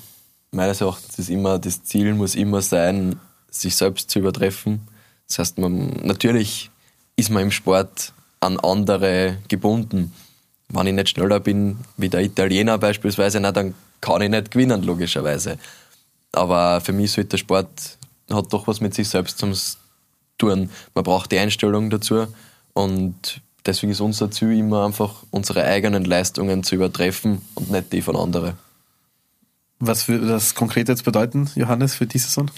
meines 0.53 0.83
Erachtens 0.83 1.19
ist 1.19 1.31
immer, 1.31 1.59
das 1.59 1.83
Ziel 1.83 2.13
muss 2.15 2.35
immer 2.35 2.61
sein, 2.61 3.19
sich 3.51 3.75
selbst 3.75 4.11
zu 4.11 4.19
übertreffen. 4.19 4.87
Das 5.27 5.39
heißt, 5.39 5.59
man, 5.59 5.89
natürlich 6.03 6.71
ist 7.17 7.31
man 7.31 7.43
im 7.43 7.51
Sport 7.51 8.13
an 8.41 8.61
andere 8.61 9.39
gebunden. 9.49 10.13
Wenn 10.69 10.89
ich 10.89 10.93
nicht 10.93 11.09
schneller 11.09 11.41
bin 11.41 11.79
wie 11.97 12.11
der 12.11 12.21
Italiener 12.21 12.77
beispielsweise, 12.77 13.41
na, 13.41 13.51
dann 13.51 13.75
kann 14.03 14.21
ich 14.21 14.29
nicht 14.29 14.51
gewinnen, 14.51 14.83
logischerweise. 14.83 15.59
Aber 16.37 16.81
für 16.83 16.93
mich 16.93 17.13
sollte 17.13 17.31
der 17.31 17.39
Sport 17.39 17.99
hat 18.31 18.53
doch 18.53 18.67
was 18.67 18.81
mit 18.81 18.95
sich 18.95 19.09
selbst 19.09 19.39
zu 19.39 19.53
tun. 20.37 20.71
Man 20.95 21.05
braucht 21.05 21.33
die 21.33 21.39
Einstellung 21.39 21.89
dazu 21.89 22.27
und 22.75 23.41
deswegen 23.65 23.93
ist 23.93 24.01
unser 24.01 24.31
Ziel 24.31 24.53
immer 24.53 24.85
einfach, 24.85 25.23
unsere 25.31 25.65
eigenen 25.65 26.05
Leistungen 26.05 26.63
zu 26.63 26.75
übertreffen 26.75 27.41
und 27.55 27.71
nicht 27.71 27.93
die 27.93 28.03
von 28.03 28.17
anderen. 28.17 28.55
Was 29.79 30.09
würde 30.09 30.27
das 30.27 30.55
konkret 30.55 30.89
jetzt 30.89 31.05
bedeuten, 31.05 31.51
Johannes, 31.55 31.95
für 31.95 32.07
diese 32.07 32.27
Saison? 32.27 32.51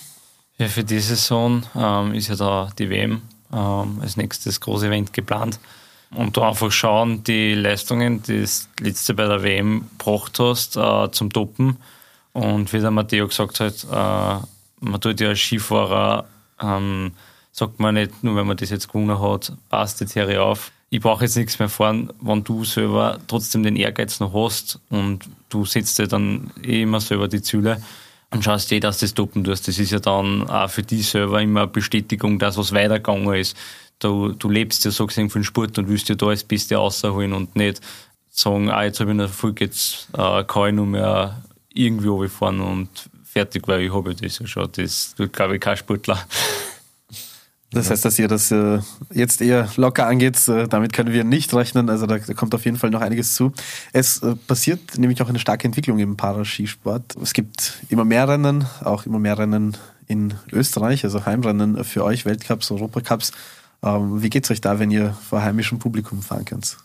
Ja, 0.57 0.67
für 0.67 0.83
diese 0.83 1.15
Saison 1.15 1.63
ähm, 1.77 2.15
ist 2.15 2.29
ja 2.29 2.35
da 2.35 2.71
die 2.79 2.91
WM 2.91 3.23
ähm, 3.53 4.01
als 4.01 4.17
nächstes 4.17 4.61
große 4.61 4.89
Event 4.89 5.13
geplant. 5.13 5.61
Und 6.11 6.37
da 6.37 6.49
einfach 6.49 6.73
schauen, 6.73 7.23
die 7.23 7.55
Leistungen, 7.55 8.23
die 8.23 8.45
du 8.45 8.85
letzte 8.85 9.15
bei 9.15 9.27
der 9.27 9.43
WM 9.43 9.89
gebracht 9.99 10.39
hast, 10.41 10.77
äh, 10.77 11.11
zum 11.13 11.33
Toppen. 11.33 11.77
Und 12.41 12.73
wie 12.73 12.81
der 12.81 12.91
Matteo 12.91 13.27
gesagt 13.27 13.61
hat, 13.61 13.85
äh, 13.85 14.45
man 14.81 15.01
tut 15.01 15.21
ja 15.21 15.29
als 15.29 15.41
Skifahrer, 15.41 16.27
ähm, 16.61 17.13
sagt 17.53 17.81
man 17.81 17.95
nicht, 17.95 18.23
nur 18.23 18.37
wenn 18.37 18.47
man 18.47 18.57
das 18.57 18.71
jetzt 18.71 18.89
gewonnen 18.89 19.21
hat, 19.21 19.53
passt 19.69 20.01
jetzt 20.01 20.13
hier 20.13 20.43
auf. 20.43 20.71
Ich 20.91 21.01
brauche 21.01 21.25
jetzt 21.25 21.37
nichts 21.37 21.59
mehr 21.59 21.69
fahren, 21.69 22.13
wenn 22.21 22.45
du 22.45 22.65
selber 22.65 23.19
trotzdem 23.27 23.63
den 23.63 23.77
Ehrgeiz 23.77 24.21
noch 24.21 24.33
hast 24.33 24.81
und 24.89 25.29
du 25.49 25.65
setzt 25.65 25.99
dir 25.99 26.07
dann 26.07 26.51
eh 26.63 26.83
immer 26.83 27.01
selber 27.01 27.29
die 27.29 27.43
Ziele 27.43 27.83
und 28.31 28.45
schaust 28.45 28.73
eh, 28.73 28.81
dass 28.81 28.99
du 28.99 29.05
das 29.05 29.15
toppen 29.15 29.45
tust. 29.45 29.69
Das 29.69 29.79
ist 29.79 29.91
ja 29.91 29.99
dann 29.99 30.49
auch 30.49 30.71
für 30.71 30.83
dich 30.83 31.09
selber 31.09 31.43
immer 31.43 31.63
eine 31.63 31.69
Bestätigung, 31.69 32.39
dass 32.39 32.57
was 32.57 32.73
weitergegangen 32.73 33.35
ist 33.35 33.57
du, 33.99 34.33
du 34.33 34.49
lebst 34.49 34.85
ja 34.85 34.91
so 34.91 35.07
gesehen 35.07 35.31
von 35.31 35.45
Sport 35.45 35.79
und 35.79 35.89
willst 35.89 36.09
ja 36.09 36.15
da 36.15 36.27
das 36.27 36.45
Beste 36.45 36.77
rausholen 36.77 37.33
und 37.33 37.57
nicht 37.57 37.81
sagen, 38.31 38.71
ah, 38.71 38.85
jetzt 38.85 39.01
habe 39.01 39.11
ich 39.11 39.17
noch 39.17 39.25
Erfolg, 39.25 39.61
jetzt 39.61 40.09
äh, 40.17 40.45
kann 40.45 40.69
ich 40.69 40.75
nur 40.75 40.87
mehr 40.87 41.43
irgendwie 41.73 42.29
fahren 42.29 42.61
und 42.61 42.89
fertig, 43.25 43.67
weil 43.69 43.83
ich 43.83 43.93
habe 43.93 44.15
das 44.15 44.39
ja 44.39 44.47
schon. 44.47 44.69
Das 44.73 45.15
tut, 45.15 45.33
glaube 45.33 45.57
ich, 45.57 45.61
kein 45.61 45.77
Sportler. 45.77 46.19
Das 47.71 47.91
heißt, 47.91 48.03
dass 48.05 48.19
ihr 48.19 48.29
das 48.29 48.51
äh, 48.51 48.81
jetzt 49.13 49.43
eher 49.43 49.69
locker 49.77 50.07
angeht, 50.07 50.49
äh, 50.49 50.67
damit 50.69 50.95
können 50.95 51.13
wir 51.13 51.23
nicht 51.23 51.53
rechnen. 51.53 51.91
Also 51.91 52.07
da, 52.07 52.17
da, 52.17 52.33
kommt 52.33 52.55
auf 52.55 52.65
jeden 52.65 52.79
Fall 52.79 52.89
noch 52.89 53.03
einiges 53.03 53.35
zu. 53.35 53.53
Es 53.93 54.23
äh, 54.23 54.35
passiert 54.37 54.97
nämlich 54.97 55.21
auch 55.21 55.29
eine 55.29 55.39
starke 55.39 55.67
Entwicklung 55.67 55.99
im 55.99 56.17
Paraskisport. 56.17 57.17
Es 57.23 57.35
gibt 57.35 57.75
immer 57.91 58.07
mehr 58.07 58.27
Rennen, 58.27 58.67
auch 58.83 59.05
immer 59.05 59.19
mehr 59.19 59.37
Rennen 59.37 59.77
in 60.07 60.33
Österreich, 60.51 61.05
also 61.05 61.27
Heimrennen 61.27 61.85
für 61.85 62.05
euch, 62.05 62.25
Weltcups, 62.25 62.71
Europacups. 62.71 63.33
Ähm, 63.83 64.23
wie 64.23 64.31
geht 64.31 64.45
es 64.45 64.51
euch 64.51 64.63
da, 64.63 64.79
wenn 64.79 64.91
ihr 64.91 65.13
vor 65.29 65.43
heimischem 65.43 65.79
Publikum 65.79 66.23
fahren 66.23 66.47
könnt? 66.47 66.79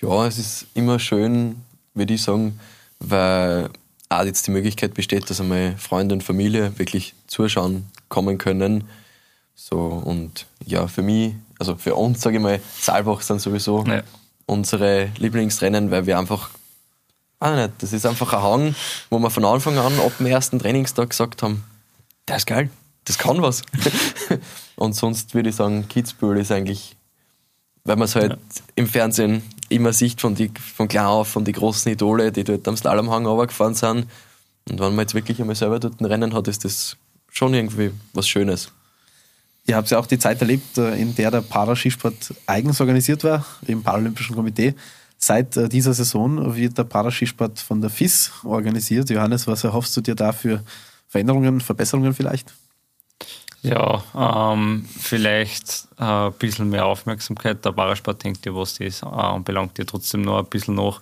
Ja, 0.00 0.26
es 0.26 0.38
ist 0.38 0.66
immer 0.72 0.98
schön, 0.98 1.56
würde 1.92 2.14
ich 2.14 2.22
sagen, 2.22 2.58
weil 3.00 3.70
auch 4.08 4.24
jetzt 4.24 4.46
die 4.46 4.50
Möglichkeit 4.50 4.94
besteht, 4.94 5.28
dass 5.30 5.40
einmal 5.40 5.76
Freunde 5.76 6.14
und 6.14 6.22
Familie 6.22 6.78
wirklich 6.78 7.14
zuschauen 7.26 7.86
kommen 8.08 8.38
können. 8.38 8.84
So, 9.54 9.78
und 9.78 10.46
ja, 10.64 10.86
für 10.86 11.02
mich, 11.02 11.34
also 11.58 11.76
für 11.76 11.94
uns, 11.94 12.20
sage 12.20 12.36
ich 12.36 12.42
mal, 12.42 12.60
Saalbach 12.78 13.22
sind 13.22 13.40
sowieso 13.40 13.84
ja. 13.84 14.02
unsere 14.44 15.10
Lieblingsrennen, 15.18 15.90
weil 15.90 16.06
wir 16.06 16.18
einfach, 16.18 16.50
ah 17.40 17.56
nicht, 17.56 17.74
das 17.78 17.92
ist 17.92 18.06
einfach 18.06 18.32
ein 18.32 18.42
Hang, 18.42 18.76
wo 19.10 19.18
wir 19.18 19.30
von 19.30 19.44
Anfang 19.44 19.78
an 19.78 19.98
ab 19.98 20.12
dem 20.18 20.26
ersten 20.26 20.58
Trainingstag 20.58 21.10
gesagt 21.10 21.42
haben, 21.42 21.64
der 22.28 22.36
ist 22.36 22.46
geil, 22.46 22.70
das 23.04 23.18
kann 23.18 23.42
was. 23.42 23.62
Und 24.76 24.94
sonst 24.94 25.34
würde 25.34 25.48
ich 25.48 25.56
sagen, 25.56 25.88
Kitzbühel 25.88 26.36
ist 26.38 26.52
eigentlich, 26.52 26.96
weil 27.84 27.96
man 27.96 28.04
es 28.04 28.14
halt 28.14 28.32
ja. 28.32 28.38
im 28.74 28.86
Fernsehen 28.86 29.42
immer 29.68 29.92
sieht 29.92 30.20
von, 30.20 30.34
die, 30.34 30.50
von 30.74 30.88
klein 30.88 31.06
auf, 31.06 31.28
von 31.28 31.44
den 31.44 31.54
großen 31.54 31.90
Idole, 31.90 32.32
die 32.32 32.44
dort 32.44 32.66
am 32.68 32.76
Slalomhang 32.76 33.26
runtergefahren 33.26 33.74
sind. 33.74 34.06
Und 34.68 34.80
wenn 34.80 34.94
man 34.94 35.00
jetzt 35.00 35.14
wirklich 35.14 35.40
einmal 35.40 35.56
selber 35.56 35.78
dort 35.78 36.00
ein 36.00 36.04
Rennen 36.04 36.34
hat, 36.34 36.48
ist 36.48 36.64
das 36.64 36.96
schon 37.30 37.54
irgendwie 37.54 37.92
was 38.12 38.28
Schönes. 38.28 38.72
Ihr 39.66 39.76
habt 39.76 39.90
ja 39.90 39.98
auch 39.98 40.06
die 40.06 40.18
Zeit 40.18 40.40
erlebt, 40.40 40.78
äh, 40.78 40.94
in 40.96 41.14
der 41.14 41.30
der 41.30 41.40
Paraskisport 41.40 42.34
eigens 42.46 42.80
organisiert 42.80 43.24
war, 43.24 43.44
im 43.66 43.82
Paralympischen 43.82 44.36
Komitee. 44.36 44.74
Seit 45.18 45.56
äh, 45.56 45.68
dieser 45.68 45.92
Saison 45.92 46.54
wird 46.54 46.78
der 46.78 46.84
Paraskisport 46.84 47.58
von 47.58 47.80
der 47.80 47.90
FIS 47.90 48.30
organisiert. 48.44 49.10
Johannes, 49.10 49.46
was 49.46 49.64
erhoffst 49.64 49.96
du 49.96 50.00
dir 50.00 50.14
da 50.14 50.32
für 50.32 50.62
Veränderungen, 51.08 51.60
Verbesserungen 51.60 52.14
vielleicht? 52.14 52.52
Ja, 53.62 54.02
ähm, 54.14 54.86
vielleicht 54.98 55.88
äh, 55.98 56.04
ein 56.04 56.32
bisschen 56.34 56.70
mehr 56.70 56.86
Aufmerksamkeit. 56.86 57.64
Der 57.64 57.72
Parasport 57.72 58.22
denkt 58.22 58.46
ja, 58.46 58.54
was 58.54 58.78
das 58.78 59.02
äh, 59.02 59.06
anbelangt, 59.06 59.78
ja 59.78 59.84
trotzdem 59.84 60.22
noch 60.22 60.38
ein 60.38 60.46
bisschen 60.46 60.74
nach. 60.74 61.00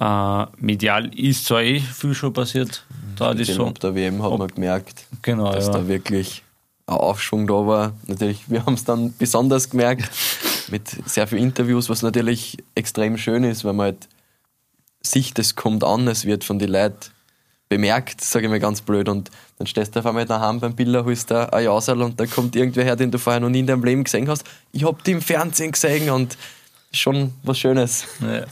Äh, 0.00 0.46
medial 0.56 1.14
ist 1.14 1.44
zwar 1.44 1.62
eh 1.62 1.80
viel 1.80 2.14
schon 2.14 2.32
passiert. 2.32 2.84
Da 3.16 3.34
die 3.34 3.44
so. 3.44 3.66
Ab 3.66 3.78
der 3.80 3.94
WM 3.94 4.22
hat 4.22 4.38
man 4.38 4.48
gemerkt, 4.48 5.04
genau, 5.20 5.52
dass 5.52 5.66
ja. 5.66 5.72
da 5.74 5.88
wirklich 5.88 6.42
ein 6.86 6.96
Aufschwung 6.96 7.46
da 7.46 7.66
war. 7.66 7.92
Natürlich, 8.06 8.48
wir 8.48 8.64
haben 8.64 8.74
es 8.74 8.84
dann 8.84 9.14
besonders 9.18 9.68
gemerkt 9.68 10.10
mit 10.70 10.88
sehr 11.06 11.26
vielen 11.26 11.42
Interviews, 11.42 11.90
was 11.90 12.02
natürlich 12.02 12.56
extrem 12.74 13.18
schön 13.18 13.44
ist, 13.44 13.64
weil 13.64 13.74
man 13.74 13.86
halt 13.86 14.08
sieht, 15.02 15.38
es 15.38 15.56
kommt 15.56 15.84
an, 15.84 16.08
es 16.08 16.24
wird 16.24 16.44
von 16.44 16.58
den 16.58 16.70
Leuten 16.70 17.10
bemerkt, 17.72 18.20
sage 18.20 18.44
ich 18.44 18.50
mal 18.50 18.60
ganz 18.60 18.82
blöd. 18.82 19.08
Und 19.08 19.30
dann 19.56 19.66
stehst 19.66 19.94
du 19.96 20.00
auf 20.00 20.06
einmal 20.06 20.26
daheim 20.26 20.60
beim 20.60 20.74
Biller, 20.74 21.04
holst 21.04 21.30
da 21.30 21.46
ein 21.46 21.64
Jasel 21.64 22.02
und 22.02 22.20
da 22.20 22.26
kommt 22.26 22.54
irgendwer 22.54 22.84
her, 22.84 22.96
den 22.96 23.10
du 23.10 23.18
vorher 23.18 23.40
noch 23.40 23.48
nie 23.48 23.60
in 23.60 23.66
deinem 23.66 23.82
Leben 23.82 24.04
gesehen 24.04 24.28
hast. 24.28 24.44
Ich 24.72 24.84
hab 24.84 25.02
die 25.04 25.12
im 25.12 25.22
Fernsehen 25.22 25.72
gesehen 25.72 26.10
und 26.10 26.36
schon 26.92 27.32
was 27.42 27.58
Schönes. 27.58 28.04
Ja. 28.20 28.44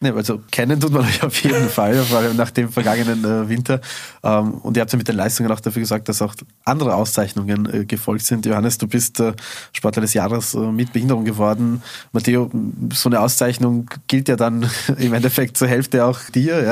Ne, 0.00 0.14
also 0.14 0.40
kennen 0.52 0.78
tut 0.78 0.92
man 0.92 1.04
euch 1.04 1.24
auf 1.24 1.42
jeden 1.42 1.68
Fall, 1.68 1.96
vor 2.04 2.18
allem 2.18 2.36
nach 2.36 2.52
dem 2.52 2.68
vergangenen 2.68 3.24
äh, 3.24 3.48
Winter. 3.48 3.80
Ähm, 4.22 4.54
und 4.54 4.76
ihr 4.76 4.80
habt 4.80 4.92
ja 4.92 4.96
mit 4.96 5.08
den 5.08 5.16
Leistungen 5.16 5.50
auch 5.50 5.58
dafür 5.58 5.80
gesagt, 5.80 6.08
dass 6.08 6.22
auch 6.22 6.36
andere 6.64 6.94
Auszeichnungen 6.94 7.68
äh, 7.72 7.84
gefolgt 7.84 8.24
sind. 8.24 8.46
Johannes, 8.46 8.78
du 8.78 8.86
bist 8.86 9.18
äh, 9.18 9.32
Sportler 9.72 10.02
des 10.02 10.14
Jahres 10.14 10.54
äh, 10.54 10.58
mit 10.58 10.92
Behinderung 10.92 11.24
geworden. 11.24 11.82
Matteo, 12.12 12.48
so 12.92 13.08
eine 13.08 13.18
Auszeichnung 13.18 13.90
gilt 14.06 14.28
ja 14.28 14.36
dann 14.36 14.70
im 14.98 15.14
Endeffekt 15.14 15.56
zur 15.56 15.66
Hälfte 15.66 16.04
auch 16.04 16.20
dir. 16.32 16.62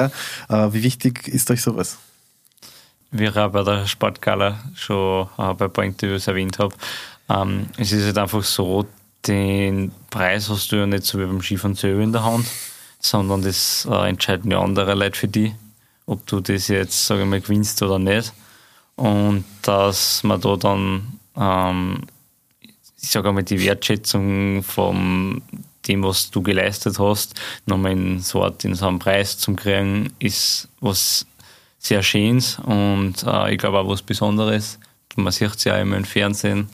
Ja? 0.49 0.67
Äh, 0.67 0.73
wie 0.73 0.85
wichtig 0.85 1.27
ist 1.27 1.51
euch 1.51 1.63
sowas? 1.63 1.99
Wie 3.11 3.25
ich 3.25 3.37
auch 3.37 3.51
bei 3.51 3.65
der 3.65 3.89
Sportgala 3.89 4.61
schon 4.77 5.27
äh, 5.37 5.53
bei 5.55 5.65
ein 5.65 5.73
paar 5.73 5.85
Interviews 5.85 6.29
erwähnt 6.29 6.61
habe, 6.61 6.77
ähm, 7.29 7.71
es 7.77 7.91
ist 7.91 8.05
halt 8.05 8.19
einfach 8.19 8.45
so, 8.45 8.87
den 9.27 9.91
Preis 10.11 10.49
hast 10.49 10.71
du 10.71 10.77
ja 10.77 10.87
nicht 10.87 11.03
so 11.03 11.19
wie 11.19 11.25
beim 11.25 11.43
Skifahren 11.43 11.75
selber 11.75 12.03
in 12.03 12.13
der 12.13 12.23
Hand 12.23 12.47
sondern 13.11 13.43
das 13.43 13.87
äh, 13.91 14.09
entscheiden 14.09 14.51
ja 14.51 14.61
andere 14.61 14.95
Leute 14.95 15.19
für 15.19 15.29
dich, 15.29 15.53
ob 16.07 16.27
du 16.27 16.41
das 16.41 16.69
jetzt, 16.69 17.07
sage 17.07 17.23
ich 17.23 17.29
mal, 17.29 17.41
gewinnst 17.41 17.83
oder 17.83 17.99
nicht. 17.99 18.33
Und 18.97 19.45
dass 19.63 20.23
man 20.23 20.41
da 20.41 20.57
dann, 20.57 21.19
ähm, 21.37 22.03
ich 22.61 23.11
sage 23.11 23.29
einmal, 23.29 23.45
die 23.45 23.63
Wertschätzung 23.63 24.63
von 24.63 25.43
dem, 25.87 26.03
was 26.03 26.31
du 26.31 26.43
geleistet 26.43 26.99
hast, 26.99 27.35
nochmal 27.67 27.93
in 27.93 28.21
so, 28.21 28.45
in 28.63 28.75
so 28.75 28.89
einen 28.89 28.99
Preis 28.99 29.39
zu 29.39 29.55
kriegen, 29.55 30.13
ist 30.19 30.69
was 30.81 31.27
sehr 31.79 32.03
Schönes 32.03 32.59
und 32.59 33.23
äh, 33.25 33.53
ich 33.53 33.59
glaube 33.59 33.79
auch 33.79 33.89
was 33.89 34.03
Besonderes. 34.03 34.79
Man 35.15 35.33
sieht 35.33 35.55
es 35.57 35.65
ja 35.65 35.79
immer 35.79 35.97
im 35.97 36.05
Fernsehen, 36.05 36.69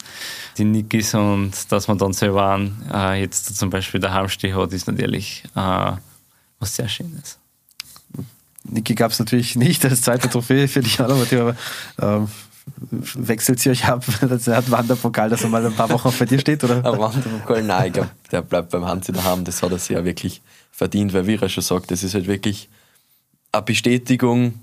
die 0.58 0.64
Nikis, 0.64 1.14
und 1.14 1.52
dass 1.70 1.86
man 1.86 1.98
dann 1.98 2.12
selber 2.12 2.42
an, 2.42 2.82
äh, 2.92 3.20
jetzt 3.20 3.56
zum 3.56 3.70
Beispiel 3.70 4.00
der 4.00 4.14
Heimsteh 4.14 4.52
hat, 4.52 4.72
ist 4.72 4.88
natürlich 4.88 5.44
äh, 5.54 5.92
was 6.62 6.76
sehr 6.76 6.88
schön 6.88 7.12
ist. 7.22 7.38
Niki 8.64 8.94
gab 8.94 9.10
es 9.10 9.18
natürlich 9.18 9.56
nicht 9.66 9.84
als 9.84 10.02
zweite 10.02 10.30
Trophäe 10.30 10.68
für 10.68 10.80
dich, 10.80 11.00
aber 11.00 11.56
ähm, 12.00 12.28
wechselt 13.14 13.60
sie 13.60 13.70
euch 13.70 13.84
ab? 13.86 14.04
Das 14.20 14.46
hat 14.46 14.70
Wanderpokal, 14.70 15.28
dass 15.28 15.42
er 15.42 15.48
mal 15.48 15.64
ein 15.64 15.74
paar 15.74 15.90
Wochen 15.90 16.12
bei 16.18 16.24
dir 16.24 16.38
steht, 16.38 16.62
oder? 16.64 16.76
Ein 16.76 16.98
Wanderpokal, 16.98 17.62
nein, 17.62 17.88
ich 17.88 17.92
glaube, 17.94 18.10
der 18.30 18.42
bleibt 18.42 18.70
beim 18.70 18.84
Hansi 18.86 19.12
daheim. 19.12 19.44
Das 19.44 19.62
hat 19.62 19.72
er 19.72 19.78
sich 19.78 19.90
ja 19.90 20.04
wirklich 20.04 20.40
verdient, 20.70 21.12
weil 21.12 21.26
wie 21.26 21.36
er 21.36 21.48
schon 21.48 21.62
sagt, 21.62 21.90
das 21.90 22.02
ist 22.02 22.14
halt 22.14 22.26
wirklich 22.26 22.68
eine 23.50 23.62
Bestätigung 23.62 24.54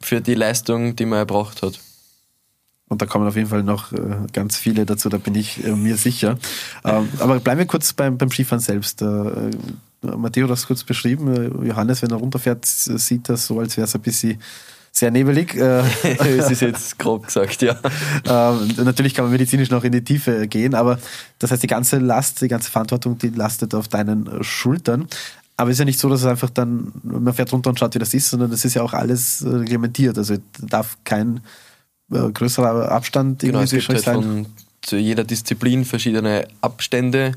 für 0.00 0.20
die 0.20 0.34
Leistung, 0.34 0.96
die 0.96 1.06
man 1.06 1.20
erbracht 1.20 1.62
hat. 1.62 1.80
Und 2.88 3.02
da 3.02 3.06
kommen 3.06 3.26
auf 3.26 3.34
jeden 3.34 3.48
Fall 3.48 3.64
noch 3.64 3.92
äh, 3.92 3.98
ganz 4.32 4.56
viele 4.56 4.86
dazu, 4.86 5.08
da 5.08 5.18
bin 5.18 5.34
ich 5.34 5.64
äh, 5.64 5.74
mir 5.74 5.96
sicher. 5.96 6.38
Ähm, 6.84 7.08
aber 7.18 7.40
bleiben 7.40 7.58
wir 7.58 7.66
kurz 7.66 7.92
beim, 7.92 8.16
beim 8.16 8.30
Skifahren 8.30 8.60
selbst. 8.60 9.02
Äh, 10.02 10.16
Matteo 10.16 10.50
es 10.52 10.66
kurz 10.66 10.84
beschrieben. 10.84 11.66
Johannes, 11.66 12.02
wenn 12.02 12.10
er 12.10 12.16
runterfährt, 12.16 12.64
sieht 12.64 13.28
das 13.28 13.46
so, 13.46 13.60
als 13.60 13.76
wäre 13.76 13.86
es 13.86 13.94
ein 13.94 14.00
bisschen 14.00 14.40
sehr 14.92 15.10
nebelig. 15.10 15.54
Es 15.56 16.50
ist 16.50 16.62
jetzt 16.62 16.98
grob 16.98 17.26
gesagt, 17.26 17.60
ja. 17.60 17.78
Ähm, 18.24 18.68
natürlich 18.82 19.14
kann 19.14 19.26
man 19.26 19.32
medizinisch 19.32 19.70
noch 19.70 19.84
in 19.84 19.92
die 19.92 20.02
Tiefe 20.02 20.48
gehen, 20.48 20.74
aber 20.74 20.98
das 21.38 21.50
heißt, 21.50 21.62
die 21.62 21.66
ganze 21.66 21.98
Last, 21.98 22.40
die 22.40 22.48
ganze 22.48 22.70
Verantwortung, 22.70 23.18
die 23.18 23.28
lastet 23.28 23.74
auf 23.74 23.88
deinen 23.88 24.42
Schultern. 24.42 25.06
Aber 25.58 25.70
es 25.70 25.76
ist 25.76 25.78
ja 25.80 25.84
nicht 25.86 25.98
so, 25.98 26.08
dass 26.08 26.20
es 26.20 26.26
einfach 26.26 26.50
dann, 26.50 26.92
man 27.02 27.32
fährt 27.32 27.52
runter 27.52 27.70
und 27.70 27.78
schaut, 27.78 27.94
wie 27.94 27.98
das 27.98 28.12
ist, 28.14 28.28
sondern 28.28 28.52
es 28.52 28.64
ist 28.64 28.74
ja 28.74 28.82
auch 28.82 28.92
alles 28.92 29.44
reglementiert. 29.46 30.18
Also 30.18 30.36
darf 30.60 30.98
kein 31.04 31.40
äh, 32.12 32.30
größerer 32.30 32.90
Abstand 32.90 33.40
genau, 33.40 33.60
es 33.60 33.70
gibt 33.70 33.88
halt 33.88 34.00
sein. 34.00 34.14
Von 34.14 34.46
zu 34.82 34.96
jeder 34.96 35.24
Disziplin 35.24 35.84
verschiedene 35.84 36.46
Abstände, 36.60 37.32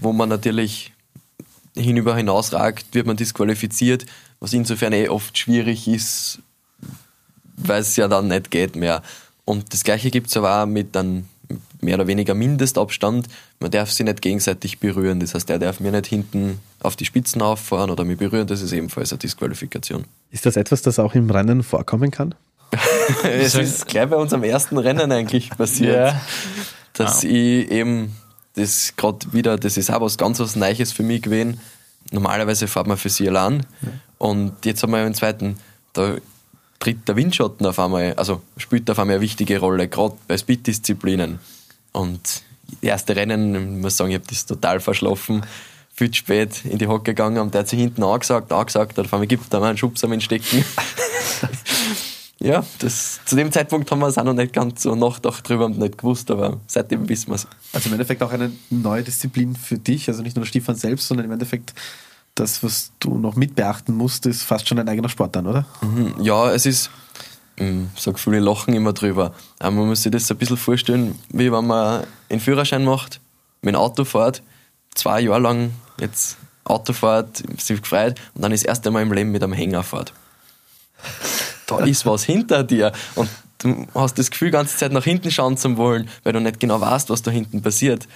wo 0.00 0.12
man 0.12 0.28
natürlich 0.28 0.92
hinüber 1.76 2.16
hinausragt, 2.16 2.86
wird 2.92 3.06
man 3.06 3.16
disqualifiziert, 3.16 4.06
was 4.40 4.52
insofern 4.52 4.92
eh 4.92 5.08
oft 5.08 5.36
schwierig 5.36 5.88
ist, 5.88 6.40
weil 7.56 7.80
es 7.80 7.96
ja 7.96 8.08
dann 8.08 8.28
nicht 8.28 8.50
geht 8.50 8.76
mehr. 8.76 9.02
Und 9.44 9.72
das 9.72 9.84
gleiche 9.84 10.10
gibt 10.10 10.28
es 10.28 10.36
aber 10.36 10.62
auch 10.62 10.66
mit 10.66 10.96
einem 10.96 11.26
mehr 11.80 11.94
oder 11.94 12.06
weniger 12.06 12.34
Mindestabstand. 12.34 13.28
Man 13.60 13.70
darf 13.70 13.90
sie 13.90 14.04
nicht 14.04 14.20
gegenseitig 14.20 14.80
berühren. 14.80 15.20
Das 15.20 15.34
heißt, 15.34 15.48
er 15.50 15.58
darf 15.58 15.80
mir 15.80 15.92
nicht 15.92 16.06
hinten 16.06 16.58
auf 16.80 16.96
die 16.96 17.04
Spitzen 17.04 17.42
auffahren 17.42 17.90
oder 17.90 18.04
mich 18.04 18.18
berühren. 18.18 18.46
Das 18.46 18.60
ist 18.60 18.72
ebenfalls 18.72 19.12
eine 19.12 19.18
Disqualifikation. 19.18 20.04
Ist 20.30 20.46
das 20.46 20.56
etwas, 20.56 20.82
das 20.82 20.98
auch 20.98 21.14
im 21.14 21.30
Rennen 21.30 21.62
vorkommen 21.62 22.10
kann? 22.10 22.34
es 23.22 23.54
ist 23.54 23.86
gleich 23.86 24.08
bei 24.08 24.16
unserem 24.16 24.42
ersten 24.42 24.76
Rennen 24.76 25.12
eigentlich 25.12 25.50
passiert, 25.50 25.94
ja. 25.94 26.20
dass 26.94 27.22
wow. 27.22 27.24
ich 27.24 27.70
eben 27.70 28.16
das 28.56 28.94
gerade 28.96 29.32
wieder, 29.32 29.56
das 29.56 29.76
ist 29.76 29.90
auch 29.90 30.00
was 30.00 30.18
ganz 30.18 30.40
was 30.40 30.56
Neues 30.56 30.92
für 30.92 31.02
mich 31.02 31.22
gewesen. 31.22 31.60
Normalerweise 32.10 32.66
fährt 32.68 32.86
man 32.86 32.96
für 32.96 33.10
sie 33.10 33.28
allein 33.28 33.66
ja. 33.82 33.88
und 34.18 34.64
jetzt 34.64 34.82
haben 34.82 34.92
wir 34.92 35.06
im 35.06 35.14
zweiten, 35.14 35.56
da 35.92 36.16
tritt 36.78 37.06
der 37.08 37.16
Windschatten 37.16 37.66
auf 37.66 37.78
einmal, 37.78 38.14
also 38.14 38.42
spielt 38.56 38.90
auf 38.90 38.98
einmal 38.98 39.16
eine 39.16 39.22
wichtige 39.22 39.58
Rolle, 39.58 39.88
gerade 39.88 40.16
bei 40.28 40.36
Speed-Disziplinen. 40.36 41.38
Und 41.92 42.20
das 42.22 42.42
erste 42.80 43.16
Rennen, 43.16 43.54
ich 43.76 43.82
muss 43.82 43.96
sagen, 43.96 44.10
ich 44.10 44.16
habe 44.16 44.26
das 44.28 44.46
total 44.46 44.80
verschlafen, 44.80 45.44
viel 45.94 46.10
zu 46.10 46.18
spät 46.18 46.64
in 46.64 46.78
die 46.78 46.86
Hocke 46.86 47.04
gegangen 47.04 47.38
und 47.38 47.54
der 47.54 47.60
hat 47.60 47.68
sich 47.68 47.80
hinten 47.80 48.02
angesagt, 48.02 48.52
angesagt, 48.52 48.98
auf 48.98 49.12
einmal 49.12 49.26
gibt 49.26 49.52
er 49.52 49.60
mal 49.60 49.68
einen 49.68 49.78
Schubs 49.78 50.04
am 50.04 50.20
Stecken. 50.20 50.64
ja, 52.38 52.64
das, 52.80 53.20
zu 53.24 53.34
dem 53.34 53.50
Zeitpunkt 53.50 53.90
haben 53.90 54.00
wir 54.00 54.08
es 54.08 54.18
auch 54.18 54.24
noch 54.24 54.34
nicht 54.34 54.52
ganz 54.52 54.82
so 54.82 54.94
nachgedacht 54.94 55.48
drüber 55.48 55.66
und 55.66 55.78
nicht 55.78 55.96
gewusst, 55.96 56.30
aber 56.30 56.60
seitdem 56.66 57.08
wissen 57.08 57.28
wir 57.28 57.36
es. 57.36 57.46
Also 57.72 57.88
im 57.88 57.94
Endeffekt 57.94 58.22
auch 58.22 58.32
eine 58.32 58.52
neue 58.68 59.02
Disziplin 59.02 59.56
für 59.56 59.78
dich, 59.78 60.08
also 60.08 60.22
nicht 60.22 60.36
nur 60.36 60.44
der 60.44 60.48
Stefan 60.48 60.74
selbst, 60.74 61.08
sondern 61.08 61.24
im 61.26 61.32
Endeffekt 61.32 61.72
das, 62.34 62.62
was 62.62 62.92
du 63.00 63.16
noch 63.16 63.36
mit 63.36 63.54
beachten 63.54 63.94
musst, 63.94 64.26
ist 64.26 64.42
fast 64.42 64.68
schon 64.68 64.78
ein 64.78 64.88
eigener 64.88 65.08
Sport 65.08 65.34
dann, 65.34 65.46
oder? 65.46 65.64
Mhm, 65.80 66.14
ja, 66.20 66.52
es 66.52 66.66
ist, 66.66 66.90
hm, 67.56 67.88
ich 67.96 68.02
sage 68.02 68.18
viele 68.18 68.40
lachen 68.40 68.74
immer 68.74 68.92
drüber, 68.92 69.32
aber 69.58 69.70
man 69.70 69.88
muss 69.88 70.02
sich 70.02 70.12
das 70.12 70.30
ein 70.30 70.36
bisschen 70.36 70.58
vorstellen, 70.58 71.18
wie 71.30 71.50
wenn 71.50 71.66
man 71.66 72.04
einen 72.28 72.40
Führerschein 72.40 72.84
macht, 72.84 73.18
mit 73.62 73.74
einem 73.74 73.82
Auto 73.82 74.04
fährt, 74.04 74.42
zwei 74.94 75.22
Jahre 75.22 75.40
lang 75.40 75.70
jetzt 75.98 76.36
Auto 76.64 76.92
fährt, 76.92 77.42
sich 77.58 77.80
gefreut 77.80 78.20
und 78.34 78.42
dann 78.42 78.50
das 78.50 78.62
erste 78.62 78.90
Mal 78.90 79.00
im 79.00 79.12
Leben 79.14 79.32
mit 79.32 79.42
einem 79.42 79.54
Hänger 79.54 79.82
fährt 79.82 80.12
da 81.66 81.78
ist 81.80 82.06
was 82.06 82.24
hinter 82.24 82.64
dir 82.64 82.92
und 83.14 83.28
du 83.58 83.86
hast 83.94 84.18
das 84.18 84.30
Gefühl, 84.30 84.48
die 84.48 84.52
ganze 84.52 84.76
Zeit 84.76 84.92
nach 84.92 85.04
hinten 85.04 85.30
schauen 85.30 85.56
zu 85.56 85.76
wollen, 85.76 86.08
weil 86.22 86.32
du 86.32 86.40
nicht 86.40 86.60
genau 86.60 86.80
weißt, 86.80 87.10
was 87.10 87.22
da 87.22 87.30
hinten 87.30 87.62
passiert. 87.62 88.06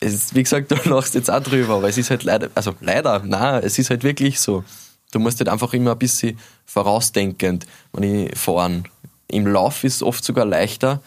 Es 0.00 0.34
wie 0.34 0.42
gesagt, 0.42 0.70
du 0.84 0.88
lachst 0.88 1.14
jetzt 1.14 1.30
auch 1.30 1.42
drüber, 1.42 1.74
aber 1.74 1.88
es 1.88 1.98
ist 1.98 2.10
halt 2.10 2.24
leider, 2.24 2.50
also 2.54 2.74
leider, 2.80 3.20
nein, 3.24 3.62
es 3.64 3.78
ist 3.78 3.90
halt 3.90 4.02
wirklich 4.02 4.40
so. 4.40 4.64
Du 5.12 5.18
musst 5.20 5.38
halt 5.38 5.48
einfach 5.48 5.72
immer 5.72 5.92
ein 5.92 5.98
bisschen 5.98 6.38
vorausdenkend, 6.66 7.66
wenn 7.92 8.26
ich 8.26 8.38
fahren. 8.38 8.84
Im 9.28 9.46
Lauf 9.46 9.84
ist 9.84 9.96
es 9.96 10.02
oft 10.02 10.24
sogar 10.24 10.44
leichter, 10.44 11.00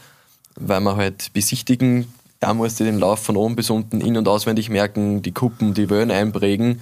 weil 0.56 0.80
man 0.80 0.96
halt 0.96 1.32
besichtigen, 1.34 2.12
da 2.40 2.54
musst 2.54 2.80
du 2.80 2.86
den 2.86 3.00
Lauf 3.00 3.24
von 3.24 3.36
oben 3.36 3.56
bis 3.56 3.70
unten 3.70 4.02
in- 4.02 4.18
und 4.18 4.28
auswendig 4.28 4.70
merken, 4.70 5.22
die 5.22 5.34
Kuppen, 5.34 5.74
die 5.74 5.90
Wellen 5.90 6.12
einprägen. 6.12 6.82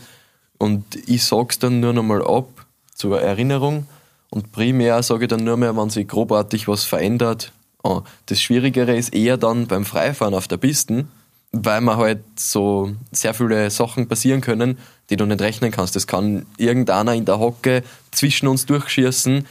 Und 0.60 0.84
ich 1.08 1.24
sag's 1.26 1.60
dann 1.60 1.80
nur 1.80 1.94
nochmal 1.94 2.26
ab 2.26 2.48
zur 2.94 3.22
Erinnerung 3.22 3.88
und 4.30 4.52
primär 4.52 5.02
sage 5.04 5.26
ich 5.26 5.30
dann 5.30 5.44
nur 5.44 5.58
mehr, 5.58 5.76
wenn 5.76 5.90
sich 5.90 6.08
grobartig 6.08 6.68
was 6.68 6.84
verändert. 6.84 7.52
Ah, 7.84 8.02
das 8.26 8.42
Schwierigere 8.42 8.96
ist 8.96 9.14
eher 9.14 9.38
dann 9.38 9.68
beim 9.68 9.86
Freifahren 9.86 10.34
auf 10.34 10.48
der 10.48 10.58
Piste, 10.58 11.06
weil 11.52 11.82
man 11.82 11.98
halt 11.98 12.24
so 12.38 12.92
sehr 13.12 13.34
viele 13.34 13.70
Sachen 13.70 14.08
passieren 14.08 14.42
können, 14.42 14.78
die 15.10 15.16
du 15.16 15.26
nicht 15.26 15.42
rechnen 15.42 15.72
kannst. 15.72 15.96
Das 15.96 16.08
kann 16.08 16.46
irgendeiner 16.58 17.14
in 17.14 17.26
der 17.26 17.40
Hocke 17.40 17.84
zwischen 18.12 18.48
uns 18.48 18.66
durchschießen. 18.66 19.48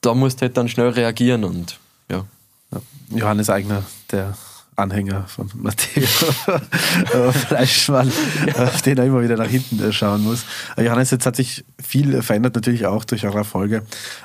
Da 0.00 0.14
musst 0.14 0.40
du 0.40 0.42
halt 0.42 0.56
dann 0.56 0.68
schnell 0.68 0.88
reagieren 0.88 1.44
und 1.44 1.78
ja. 2.10 2.24
Johannes 3.10 3.50
Eigner, 3.50 3.84
der 4.10 4.36
Anhänger 4.76 5.24
von 5.26 5.50
Matteo 5.54 6.06
Fleischmann, 7.32 8.12
auf 8.56 8.82
den 8.82 8.98
er 8.98 9.06
immer 9.06 9.22
wieder 9.22 9.36
nach 9.36 9.48
hinten 9.48 9.82
äh, 9.82 9.92
schauen 9.92 10.22
muss. 10.22 10.44
Äh, 10.76 10.84
Johannes, 10.84 11.10
jetzt 11.10 11.24
hat 11.24 11.36
sich 11.36 11.64
viel 11.82 12.20
verändert, 12.22 12.54
natürlich 12.54 12.84
auch 12.86 13.04
durch 13.04 13.24
eure 13.24 13.38
Erfolge. 13.38 13.82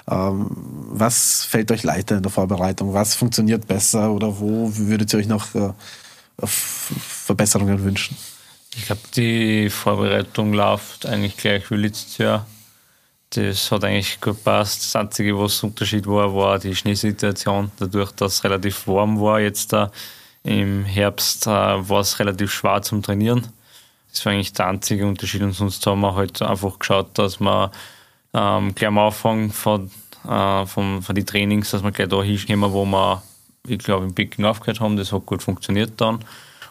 Ähm, 0.10 0.48
was 0.90 1.46
fällt 1.46 1.72
euch 1.72 1.84
leichter 1.84 2.18
in 2.18 2.24
der 2.24 2.32
Vorbereitung? 2.32 2.94
Was 2.94 3.16
funktioniert 3.16 3.68
besser 3.68 4.12
oder 4.12 4.40
wo 4.40 4.70
würdet 4.76 5.14
ihr 5.14 5.20
euch 5.20 5.28
noch 5.28 5.56
äh, 5.56 5.72
Verbesserungen 6.46 7.84
wünschen? 7.84 8.18
Ich 8.76 8.86
glaube, 8.86 9.02
die 9.16 9.70
Vorbereitung 9.70 10.54
läuft 10.54 11.06
eigentlich 11.06 11.38
gleich 11.38 11.70
wie 11.72 11.76
letztes 11.76 12.18
Jahr. 12.18 12.46
Das 13.32 13.72
hat 13.72 13.86
eigentlich 13.86 14.20
gut 14.20 14.36
gepasst. 14.36 14.84
Das 14.84 14.96
Einzige, 14.96 15.38
was 15.40 15.64
Unterschied 15.64 16.06
war, 16.08 16.36
war 16.36 16.60
die 16.60 16.76
Schneesituation. 16.76 17.72
Dadurch, 17.80 18.12
dass 18.12 18.34
es 18.34 18.44
relativ 18.44 18.88
warm 18.88 19.20
war 19.22 19.40
jetzt 19.40 19.72
da, 19.72 19.92
im 20.44 20.84
Herbst 20.86 21.48
äh, 21.48 21.50
war 21.50 22.00
es 22.00 22.20
relativ 22.20 22.52
schwer 22.52 22.82
zum 22.82 23.04
Trainieren. 23.04 23.48
Das 24.12 24.26
war 24.26 24.34
eigentlich 24.34 24.54
der 24.54 24.68
einzige 24.68 25.06
Unterschied. 25.06 25.42
Und 25.42 25.54
sonst 25.54 25.86
haben 25.86 26.02
wir 26.02 26.16
halt 26.16 26.42
einfach 26.42 26.80
geschaut, 26.80 27.18
dass 27.18 27.40
wir 27.40 27.72
ähm, 28.34 28.74
gleich 28.76 28.88
am 28.88 28.98
Anfang 28.98 29.52
von, 29.52 29.92
äh, 30.28 30.66
von, 30.66 31.02
von 31.02 31.16
den 31.16 31.26
Trainings, 31.26 31.72
dass 31.72 31.84
wir 31.84 31.92
gleich 31.92 32.10
da 32.10 32.22
hinkommen, 32.22 32.74
wo 32.74 32.86
wir, 32.86 33.24
ich 33.68 33.80
glaube, 33.80 34.06
im 34.06 34.16
Picking 34.16 34.46
aufgehört 34.46 34.80
haben. 34.80 34.98
Das 34.98 35.12
hat 35.12 35.26
gut 35.26 35.44
funktioniert 35.44 35.94
dann. 35.98 36.20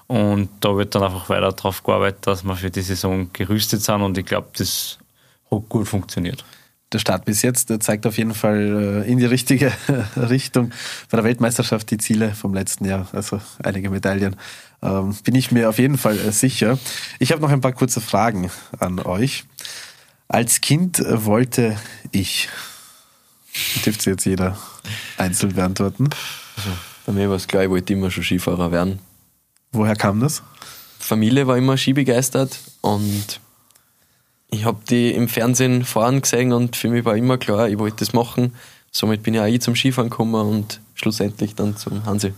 Und 0.06 0.48
da 0.60 0.76
wird 0.76 0.94
dann 0.94 1.04
einfach 1.04 1.28
weiter 1.28 1.52
darauf 1.52 1.84
gearbeitet, 1.84 2.26
dass 2.26 2.42
wir 2.42 2.56
für 2.56 2.70
die 2.70 2.82
Saison 2.82 3.32
gerüstet 3.32 3.82
sind. 3.82 4.02
Und 4.02 4.18
ich 4.18 4.26
glaube, 4.26 4.48
das 4.56 4.98
hat 5.50 5.68
gut 5.68 5.86
funktioniert 5.86 6.44
der 6.92 6.98
Start 6.98 7.24
bis 7.24 7.42
jetzt 7.42 7.72
zeigt 7.82 8.06
auf 8.06 8.18
jeden 8.18 8.34
Fall 8.34 9.04
äh, 9.06 9.10
in 9.10 9.18
die 9.18 9.26
richtige 9.26 9.72
Richtung. 10.16 10.72
Bei 11.08 11.16
der 11.16 11.24
Weltmeisterschaft 11.24 11.90
die 11.90 11.98
Ziele 11.98 12.34
vom 12.34 12.52
letzten 12.52 12.84
Jahr, 12.84 13.08
also 13.12 13.40
einige 13.62 13.90
Medaillen, 13.90 14.36
ähm, 14.82 15.16
bin 15.24 15.34
ich 15.34 15.52
mir 15.52 15.68
auf 15.68 15.78
jeden 15.78 15.98
Fall 15.98 16.18
äh, 16.18 16.32
sicher. 16.32 16.78
Ich 17.18 17.32
habe 17.32 17.42
noch 17.42 17.50
ein 17.50 17.60
paar 17.60 17.72
kurze 17.72 18.00
Fragen 18.00 18.50
an 18.78 18.98
euch. 18.98 19.44
Als 20.26 20.60
Kind 20.60 21.02
wollte 21.06 21.76
ich, 22.12 22.48
dürfte 23.84 24.10
jetzt 24.10 24.24
jeder 24.24 24.56
einzeln 25.16 25.54
beantworten. 25.54 26.08
Also, 26.56 26.70
bei 27.06 27.12
mir 27.12 27.28
war 27.28 27.36
es 27.36 27.48
klar, 27.48 27.64
ich 27.64 27.70
wollte 27.70 27.92
immer 27.92 28.10
schon 28.10 28.24
Skifahrer 28.24 28.70
werden. 28.70 29.00
Woher 29.72 29.96
kam 29.96 30.20
das? 30.20 30.42
Familie 30.98 31.46
war 31.46 31.56
immer 31.56 31.76
skibegeistert 31.76 32.58
und 32.80 33.40
ich 34.50 34.64
habe 34.64 34.80
die 34.88 35.12
im 35.12 35.28
Fernsehen 35.28 35.84
fahren 35.84 36.22
gesehen 36.22 36.52
und 36.52 36.76
für 36.76 36.88
mich 36.88 37.04
war 37.04 37.16
immer 37.16 37.38
klar, 37.38 37.68
ich 37.68 37.78
wollte 37.78 37.98
das 37.98 38.12
machen. 38.12 38.54
Somit 38.90 39.22
bin 39.22 39.34
ich 39.34 39.40
auch 39.40 39.46
ich 39.46 39.60
zum 39.60 39.76
Skifahren 39.76 40.10
gekommen 40.10 40.34
und 40.34 40.80
schlussendlich 40.94 41.54
dann 41.54 41.76
zum 41.76 42.04
Hansi. 42.04 42.32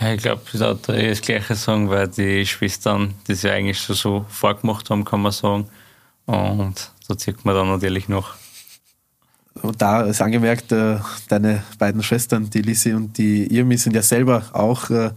ich 0.00 0.22
glaube, 0.22 0.42
ich 0.46 0.60
würde 0.60 0.96
eh 0.96 1.10
das 1.10 1.20
Gleiche 1.20 1.54
sagen, 1.54 1.90
weil 1.90 2.08
die 2.08 2.46
Schwestern 2.46 3.14
das 3.26 3.42
ja 3.42 3.52
eigentlich 3.52 3.80
schon 3.80 3.96
so 3.96 4.24
vorgemacht 4.28 4.88
haben, 4.90 5.04
kann 5.04 5.22
man 5.22 5.32
sagen. 5.32 5.68
Und 6.26 6.90
so 7.06 7.14
zieht 7.14 7.44
man 7.44 7.54
dann 7.54 7.68
natürlich 7.68 8.08
noch. 8.08 8.34
Und 9.62 9.80
da 9.80 10.02
ist 10.02 10.20
angemerkt, 10.20 10.72
äh, 10.72 10.98
deine 11.28 11.62
beiden 11.78 12.02
Schwestern, 12.02 12.50
die 12.50 12.62
Lisi 12.62 12.92
und 12.92 13.18
die 13.18 13.46
Irmi, 13.54 13.76
sind 13.76 13.94
ja 13.94 14.02
selber 14.02 14.44
auch 14.52 14.90
äh, 14.90 15.10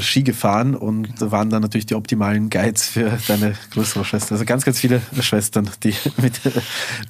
Ski 0.00 0.22
gefahren 0.22 0.74
und 0.74 1.08
waren 1.20 1.50
dann 1.50 1.62
natürlich 1.62 1.86
die 1.86 1.94
optimalen 1.94 2.50
Guides 2.50 2.88
für 2.88 3.18
deine 3.28 3.54
größere 3.70 4.04
Schwester. 4.04 4.32
Also 4.32 4.44
ganz, 4.44 4.64
ganz 4.64 4.78
viele 4.78 5.00
Schwestern, 5.20 5.70
die 5.82 5.94
mit 6.16 6.40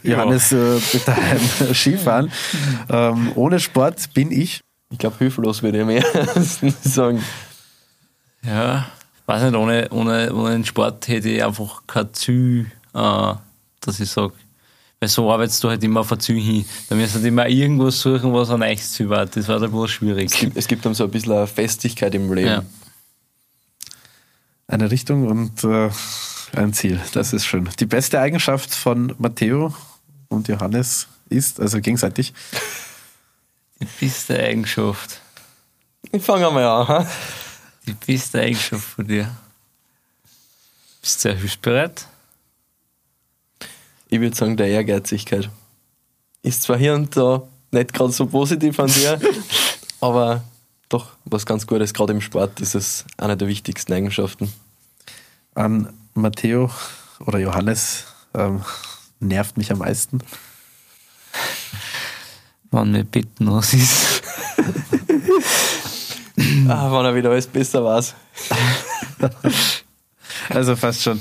Johannes 0.03 0.53
äh, 0.53 0.81
daheim 1.05 1.41
Ski 1.73 1.97
fahren. 1.97 2.31
Ähm, 2.89 3.33
ohne 3.35 3.61
Sport 3.61 4.13
bin 4.15 4.31
ich. 4.33 4.61
Ich 4.91 4.99
glaube, 4.99 5.17
hilflos 5.19 5.63
würde 5.63 5.81
ich 5.81 5.87
mehr 5.87 6.05
sagen. 6.83 7.23
Ja, 8.45 8.89
weiß 9.27 9.43
nicht, 9.43 9.55
ohne, 9.55 9.89
ohne, 9.91 10.33
ohne 10.33 10.51
den 10.53 10.65
Sport 10.65 11.09
hätte 11.09 11.29
ich 11.29 11.45
einfach 11.45 11.83
kein 11.87 12.13
Ziel, 12.15 12.67
äh, 12.95 13.35
dass 13.81 14.01
ich 14.01 14.09
sage, 14.09 14.33
weil 15.01 15.09
so 15.09 15.31
arbeitest 15.31 15.63
du 15.63 15.69
halt 15.69 15.85
immer 15.85 16.01
auf 16.01 16.11
ein 16.11 16.19
Ziel 16.19 16.41
hin. 16.41 16.65
Da 16.89 16.97
müsst 16.97 17.15
du 17.15 17.21
immer 17.21 17.49
irgendwas 17.49 18.01
suchen, 18.01 18.33
was 18.33 18.51
ein 18.51 18.63
echtes 18.63 18.93
Ziel 18.93 19.09
war. 19.09 19.27
Das 19.27 19.47
war 19.47 19.61
dann 19.61 19.71
wohl 19.71 19.87
schwierig. 19.87 20.33
Es 20.33 20.41
gibt, 20.41 20.57
es 20.57 20.67
gibt 20.67 20.85
dann 20.85 20.95
so 20.95 21.05
ein 21.05 21.11
bisschen 21.11 21.33
eine 21.33 21.47
Festigkeit 21.47 22.15
im 22.15 22.33
Leben. 22.33 22.49
Ja. 22.49 22.63
Eine 24.69 24.91
Richtung 24.91 25.27
und 25.27 25.65
äh, 25.65 25.91
ein 26.55 26.73
Ziel. 26.75 27.01
Das 27.15 27.33
ist 27.33 27.47
schön. 27.47 27.69
Die 27.81 27.87
beste 27.87 28.21
Eigenschaft 28.21 28.75
von 28.75 29.15
Matteo 29.19 29.75
und 30.29 30.47
Johannes 30.49 31.09
ist, 31.31 31.59
also 31.59 31.81
gegenseitig, 31.81 32.35
Die 33.81 33.87
beste 34.01 34.39
Eigenschaft. 34.39 35.21
Ich 36.13 36.23
fange 36.23 36.51
mal 36.51 36.65
an. 36.65 36.89
ha? 36.89 37.07
Die 37.87 37.93
beste 37.95 38.41
Eigenschaft 38.41 38.85
von 38.85 39.07
dir. 39.07 39.35
Bist 41.01 41.17
du 41.17 41.21
sehr 41.29 41.37
hilfsbereit? 41.37 42.07
Ich 44.11 44.21
würde 44.21 44.37
sagen, 44.37 44.57
der 44.57 44.69
Ehrgeizigkeit. 44.69 45.49
Ist 46.43 46.63
zwar 46.63 46.77
hier 46.77 46.95
und 46.95 47.17
da 47.17 47.43
nicht 47.71 47.93
gerade 47.93 48.13
so 48.13 48.27
positiv 48.27 48.79
an 48.81 48.89
dir, 48.89 49.21
aber 50.01 50.43
doch 50.89 51.13
was 51.25 51.47
ganz 51.47 51.67
Gutes. 51.67 51.95
Gerade 51.95 52.13
im 52.13 52.21
Sport 52.21 52.61
ist 52.61 52.75
es 52.75 53.05
eine 53.17 53.37
der 53.37 53.49
wichtigsten 53.49 53.93
Eigenschaften. 53.93 54.53
an 55.55 55.93
Matteo 56.15 56.71
oder 57.21 57.39
Johannes 57.39 58.05
ähm, 58.35 58.63
nervt 59.21 59.57
mich 59.57 59.71
am 59.73 59.79
meisten. 59.79 60.21
Wann 62.71 62.93
mir 62.93 63.05
bitten 63.05 63.51
was 63.51 63.75
ist. 63.75 64.23
Ah, 66.69 66.93
wenn 66.93 67.05
er 67.05 67.15
wieder 67.17 67.31
alles 67.31 67.49
besser 67.49 67.85
weiß. 67.85 68.15
Also 70.51 70.77
fast 70.77 71.03
schon 71.03 71.21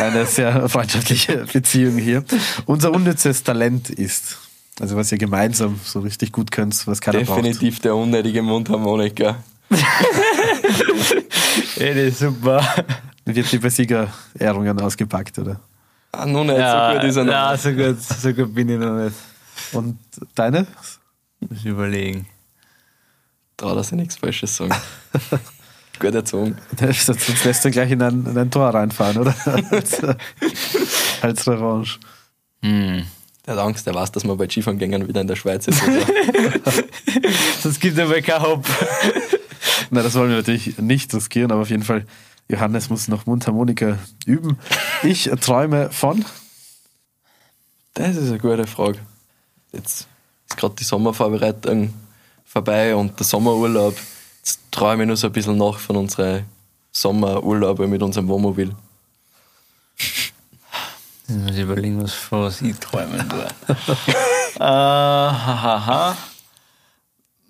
eine 0.00 0.26
sehr 0.26 0.68
freundschaftliche 0.68 1.46
Beziehung 1.52 1.96
hier. 1.96 2.24
Unser 2.66 2.92
unnützes 2.92 3.44
Talent 3.44 3.88
ist, 3.90 4.38
also 4.80 4.96
was 4.96 5.12
ihr 5.12 5.18
gemeinsam 5.18 5.78
so 5.84 6.00
richtig 6.00 6.32
gut 6.32 6.50
könnt, 6.50 6.86
was 6.86 7.00
keiner 7.00 7.18
Definitiv 7.18 7.80
der 7.80 7.94
unnötige 7.96 8.42
Mundharmonika. 8.42 9.36
Ey, 11.76 11.94
das 11.94 12.04
ist 12.04 12.18
super. 12.20 12.58
braucht. 12.58 12.84
Wird 13.24 13.52
die 13.52 13.58
bei 13.58 13.68
Siegerehrungen 13.68 14.80
ausgepackt, 14.80 15.38
oder? 15.38 15.60
Ah, 16.12 16.24
nun 16.24 16.46
nicht, 16.46 16.56
so 16.56 16.62
gut 16.94 17.04
ist 17.04 17.16
er 17.16 17.24
noch. 17.24 17.32
ja, 17.32 17.56
so 17.58 17.72
gut, 17.72 18.02
so 18.02 18.32
gut 18.32 18.54
bin 18.54 18.70
ich 18.70 18.78
noch 18.78 18.96
nicht. 18.96 19.14
Und 19.72 19.98
deine? 20.34 20.66
Muss 21.40 21.58
ich 21.58 21.66
überlegen. 21.66 22.26
Trau, 23.58 23.74
dass 23.74 23.92
ich 23.92 23.98
nichts 23.98 24.16
Falsches 24.16 24.56
sagen. 24.56 24.74
gut 26.00 26.14
erzogen. 26.14 26.56
Sonst 26.78 27.44
lässt 27.44 27.64
du 27.66 27.70
gleich 27.70 27.90
in 27.90 28.00
ein, 28.00 28.24
in 28.24 28.38
ein 28.38 28.50
Tor 28.50 28.70
reinfahren, 28.70 29.18
oder? 29.18 29.34
als, 29.70 30.00
als 31.20 31.46
Revanche. 31.46 31.98
Hm. 32.62 33.04
Der 33.48 33.56
hat 33.56 33.64
Angst, 33.64 33.86
der 33.86 33.94
weiß, 33.94 34.12
dass 34.12 34.24
wir 34.24 34.36
bei 34.36 34.46
Skifahren 34.46 34.78
wieder 34.78 35.22
in 35.22 35.26
der 35.26 35.34
Schweiz 35.34 35.66
ist. 35.66 35.82
Sonst 37.62 37.80
gibt 37.80 37.98
aber 37.98 38.20
keinen 38.20 38.42
Hopp. 38.42 38.66
Na, 39.90 40.02
das 40.02 40.14
wollen 40.16 40.28
wir 40.28 40.36
natürlich 40.36 40.76
nicht 40.76 41.14
riskieren, 41.14 41.50
aber 41.50 41.62
auf 41.62 41.70
jeden 41.70 41.82
Fall, 41.82 42.04
Johannes 42.50 42.90
muss 42.90 43.08
noch 43.08 43.24
Mundharmonika 43.24 43.98
üben. 44.26 44.58
Ich 45.02 45.30
träume 45.40 45.90
von. 45.90 46.26
Das 47.94 48.16
ist 48.16 48.28
eine 48.28 48.38
gute 48.38 48.66
Frage. 48.66 48.98
Jetzt 49.72 50.08
ist 50.46 50.56
gerade 50.58 50.74
die 50.74 50.84
Sommervorbereitung 50.84 51.94
vorbei 52.44 52.94
und 52.94 53.18
der 53.18 53.24
Sommerurlaub. 53.24 53.96
Jetzt 54.40 54.60
träume 54.70 55.04
ich 55.04 55.08
noch 55.08 55.16
so 55.16 55.28
ein 55.28 55.32
bisschen 55.32 55.56
nach 55.56 55.78
von 55.78 55.96
unseren 55.96 56.44
Sommerurlauben 56.92 57.88
mit 57.88 58.02
unserem 58.02 58.28
Wohnmobil. 58.28 58.74
Jetzt 61.28 61.38
muss 61.38 61.50
ich 61.56 61.62
überlegen, 61.62 62.02
was, 62.02 62.14
was 62.30 62.60
ich 62.62 62.76
träumen 62.78 63.28
tue. 63.28 63.46
äh, 64.56 64.60
hahaha. 64.60 66.16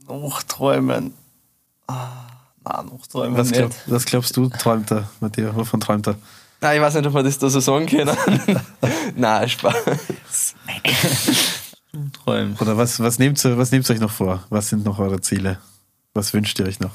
Noch 0.06 0.42
träumen. 0.42 1.14
Ah, 1.86 2.28
Nein, 2.64 2.86
noch 2.86 3.06
träumen 3.06 3.36
Was, 3.36 3.50
nicht. 3.50 3.60
glaub, 3.60 3.72
was 3.86 4.04
glaubst 4.04 4.36
du, 4.36 4.48
träumt 4.48 4.90
er, 4.90 5.08
Matthias? 5.20 5.54
Wovon 5.54 5.80
träumt 5.80 6.06
er? 6.06 6.16
Nein, 6.60 6.76
ich 6.76 6.82
weiß 6.82 6.94
nicht, 6.94 7.06
ob 7.06 7.14
wir 7.14 7.22
das 7.22 7.38
da 7.38 7.48
so 7.48 7.60
sagen 7.60 7.86
können. 7.86 8.16
Nein, 9.16 9.48
Spaß. 9.48 9.74
Träumen. 12.24 12.56
Oder 12.58 12.76
was, 12.76 13.00
was, 13.00 13.18
nehmt 13.18 13.42
ihr, 13.44 13.56
was 13.56 13.70
nehmt 13.70 13.88
ihr 13.88 13.94
euch 13.94 14.00
noch 14.00 14.10
vor? 14.10 14.44
Was 14.50 14.68
sind 14.68 14.84
noch 14.84 14.98
eure 14.98 15.20
Ziele? 15.20 15.58
Was 16.14 16.34
wünscht 16.34 16.58
ihr 16.58 16.66
euch 16.66 16.80
noch? 16.80 16.94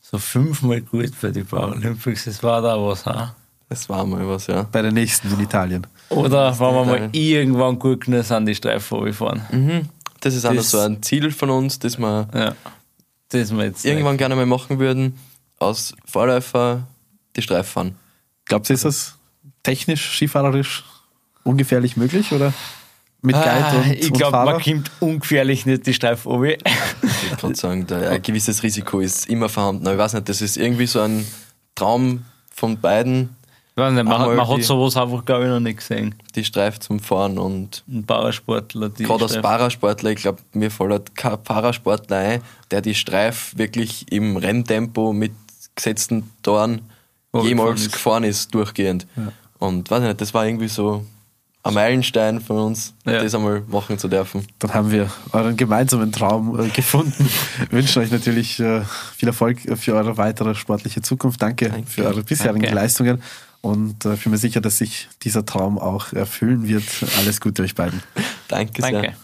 So 0.00 0.18
fünfmal 0.18 0.80
gut 0.80 1.12
bei 1.20 1.30
den 1.30 1.46
Paralympics, 1.46 2.24
das 2.24 2.42
war 2.42 2.62
da 2.62 2.76
was, 2.82 3.04
ha? 3.06 3.36
Das 3.68 3.88
war 3.88 4.04
mal 4.06 4.26
was, 4.26 4.46
ja. 4.46 4.62
Bei 4.72 4.80
der 4.82 4.92
nächsten 4.92 5.30
in 5.32 5.40
Italien. 5.40 5.86
Oder 6.08 6.58
wenn 6.58 6.74
wir 6.74 6.84
mal 6.84 7.08
irgendwann 7.12 7.78
gut 7.78 8.06
genug 8.06 8.24
sind, 8.24 8.46
die 8.46 8.54
Streifen 8.54 8.96
runterfahren. 8.98 9.42
Mhm. 9.52 9.88
Das 10.20 10.34
ist 10.34 10.44
auch 10.46 10.50
noch 10.50 10.56
Das- 10.58 10.70
so 10.70 10.78
ein 10.80 11.02
Ziel 11.02 11.30
von 11.30 11.50
uns, 11.50 11.78
das 11.78 11.98
wir 11.98 12.28
Ja. 12.34 12.54
Das 13.30 13.54
wir 13.54 13.64
jetzt 13.64 13.84
irgendwann 13.84 14.16
gerne 14.16 14.34
mal 14.36 14.46
machen 14.46 14.78
würden. 14.78 15.18
Aus 15.58 15.94
Vorläufer 16.06 16.84
die 17.36 17.42
Streifen 17.42 17.70
fahren. 17.70 17.94
Glaubt 18.46 18.70
ihr, 18.70 18.74
ist 18.74 18.86
das 18.86 19.14
technisch, 19.62 20.16
skifahrerisch 20.16 20.84
ungefährlich 21.44 21.96
möglich? 21.98 22.32
Oder 22.32 22.54
mit 23.20 23.34
Guide 23.36 23.50
Ah, 23.50 23.72
und, 23.76 23.92
ich 23.92 24.12
glaube, 24.12 24.36
man 24.50 24.62
kommt 24.62 24.90
ungefährlich 25.00 25.66
nicht 25.66 25.86
die 25.86 25.92
Streifen 25.92 26.32
runter. 26.32 26.56
Ich 27.32 27.36
kann 27.38 27.54
sagen, 27.54 27.86
da 27.86 27.98
ein 28.10 28.22
gewisses 28.22 28.62
Risiko 28.62 29.00
ist 29.00 29.28
immer 29.28 29.50
vorhanden. 29.50 29.86
Aber 29.86 29.94
ich 29.96 29.98
weiß 30.00 30.14
nicht, 30.14 30.28
das 30.28 30.40
ist 30.40 30.56
irgendwie 30.56 30.86
so 30.86 31.00
ein 31.00 31.26
Traum 31.74 32.24
von 32.54 32.80
beiden, 32.80 33.36
weiß 33.78 33.92
nicht, 33.94 34.04
man, 34.04 34.20
Einmal 34.20 34.36
man 34.36 34.48
hat 34.48 34.62
sowas 34.64 34.96
einfach, 34.96 35.24
glaube 35.24 35.44
ich, 35.44 35.50
noch 35.50 35.60
nicht 35.60 35.78
gesehen. 35.78 36.14
die 36.34 36.44
Streifen 36.44 36.80
zum 36.80 37.00
Fahren. 37.00 37.38
Und 37.38 37.82
Ein 37.88 38.04
Parasportler, 38.04 38.88
die 38.90 39.04
gerade 39.04 39.24
als 39.24 39.40
Parasportler, 39.40 40.10
ich 40.10 40.18
glaube, 40.22 40.40
mir 40.52 40.70
fällt 40.70 41.14
kein 41.14 41.42
Parasportler 41.42 42.16
ein, 42.16 42.42
der 42.70 42.80
die 42.82 42.94
Streif 42.94 43.56
wirklich 43.56 44.10
im 44.12 44.36
Renntempo 44.36 45.12
mit 45.12 45.32
gesetzten 45.74 46.30
Toren 46.42 46.82
Wo 47.32 47.42
jemals 47.42 47.84
gefahren 47.84 47.92
gefahren 47.92 48.24
ist. 48.24 48.38
ist, 48.40 48.54
durchgehend. 48.54 49.06
Und 49.58 49.90
weiß 49.90 50.02
nicht, 50.02 50.20
das 50.20 50.34
war 50.34 50.46
irgendwie 50.46 50.68
so 50.68 51.04
ein 51.64 51.74
Meilenstein 51.74 52.40
von 52.40 52.56
uns, 52.58 52.94
Ja. 53.04 53.22
das 53.22 53.34
einmal 53.34 53.62
machen 53.68 53.98
zu 53.98 54.08
dürfen. 54.08 54.46
Dann 54.60 54.72
haben 54.74 54.90
wir 54.90 55.10
euren 55.32 55.56
gemeinsamen 55.56 56.12
Traum 56.12 56.58
äh, 56.58 56.68
gefunden. 56.68 57.28
Wir 57.68 57.72
wünschen 57.78 58.00
euch 58.02 58.10
natürlich 58.10 58.58
äh, 58.60 58.82
viel 59.16 59.28
Erfolg 59.28 59.58
für 59.78 59.94
eure 59.94 60.16
weitere 60.16 60.54
sportliche 60.54 61.02
Zukunft. 61.02 61.42
Danke, 61.42 61.68
Danke. 61.68 61.90
für 61.90 62.04
eure 62.06 62.22
bisherigen 62.22 62.60
Danke. 62.62 62.74
Leistungen 62.74 63.22
und 63.60 64.04
äh, 64.04 64.16
bin 64.16 64.32
mir 64.32 64.38
sicher, 64.38 64.60
dass 64.60 64.78
sich 64.78 65.08
dieser 65.22 65.44
Traum 65.44 65.78
auch 65.78 66.12
erfüllen 66.12 66.66
wird. 66.66 66.84
Alles 67.18 67.40
Gute 67.40 67.62
euch 67.62 67.74
beiden. 67.74 68.02
Danke, 68.48 68.80
Danke. 68.82 69.00
sehr. 69.00 69.16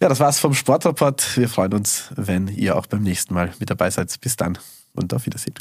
Ja, 0.00 0.08
das 0.08 0.20
war's 0.20 0.38
vom 0.38 0.54
Sportreport. 0.54 1.36
Wir 1.38 1.48
freuen 1.48 1.72
uns, 1.72 2.10
wenn 2.16 2.48
ihr 2.48 2.76
auch 2.76 2.86
beim 2.86 3.02
nächsten 3.02 3.32
Mal 3.32 3.52
mit 3.58 3.70
dabei 3.70 3.90
seid. 3.90 4.20
Bis 4.20 4.36
dann 4.36 4.58
und 4.94 5.14
auf 5.14 5.24
Wiedersehen. 5.26 5.54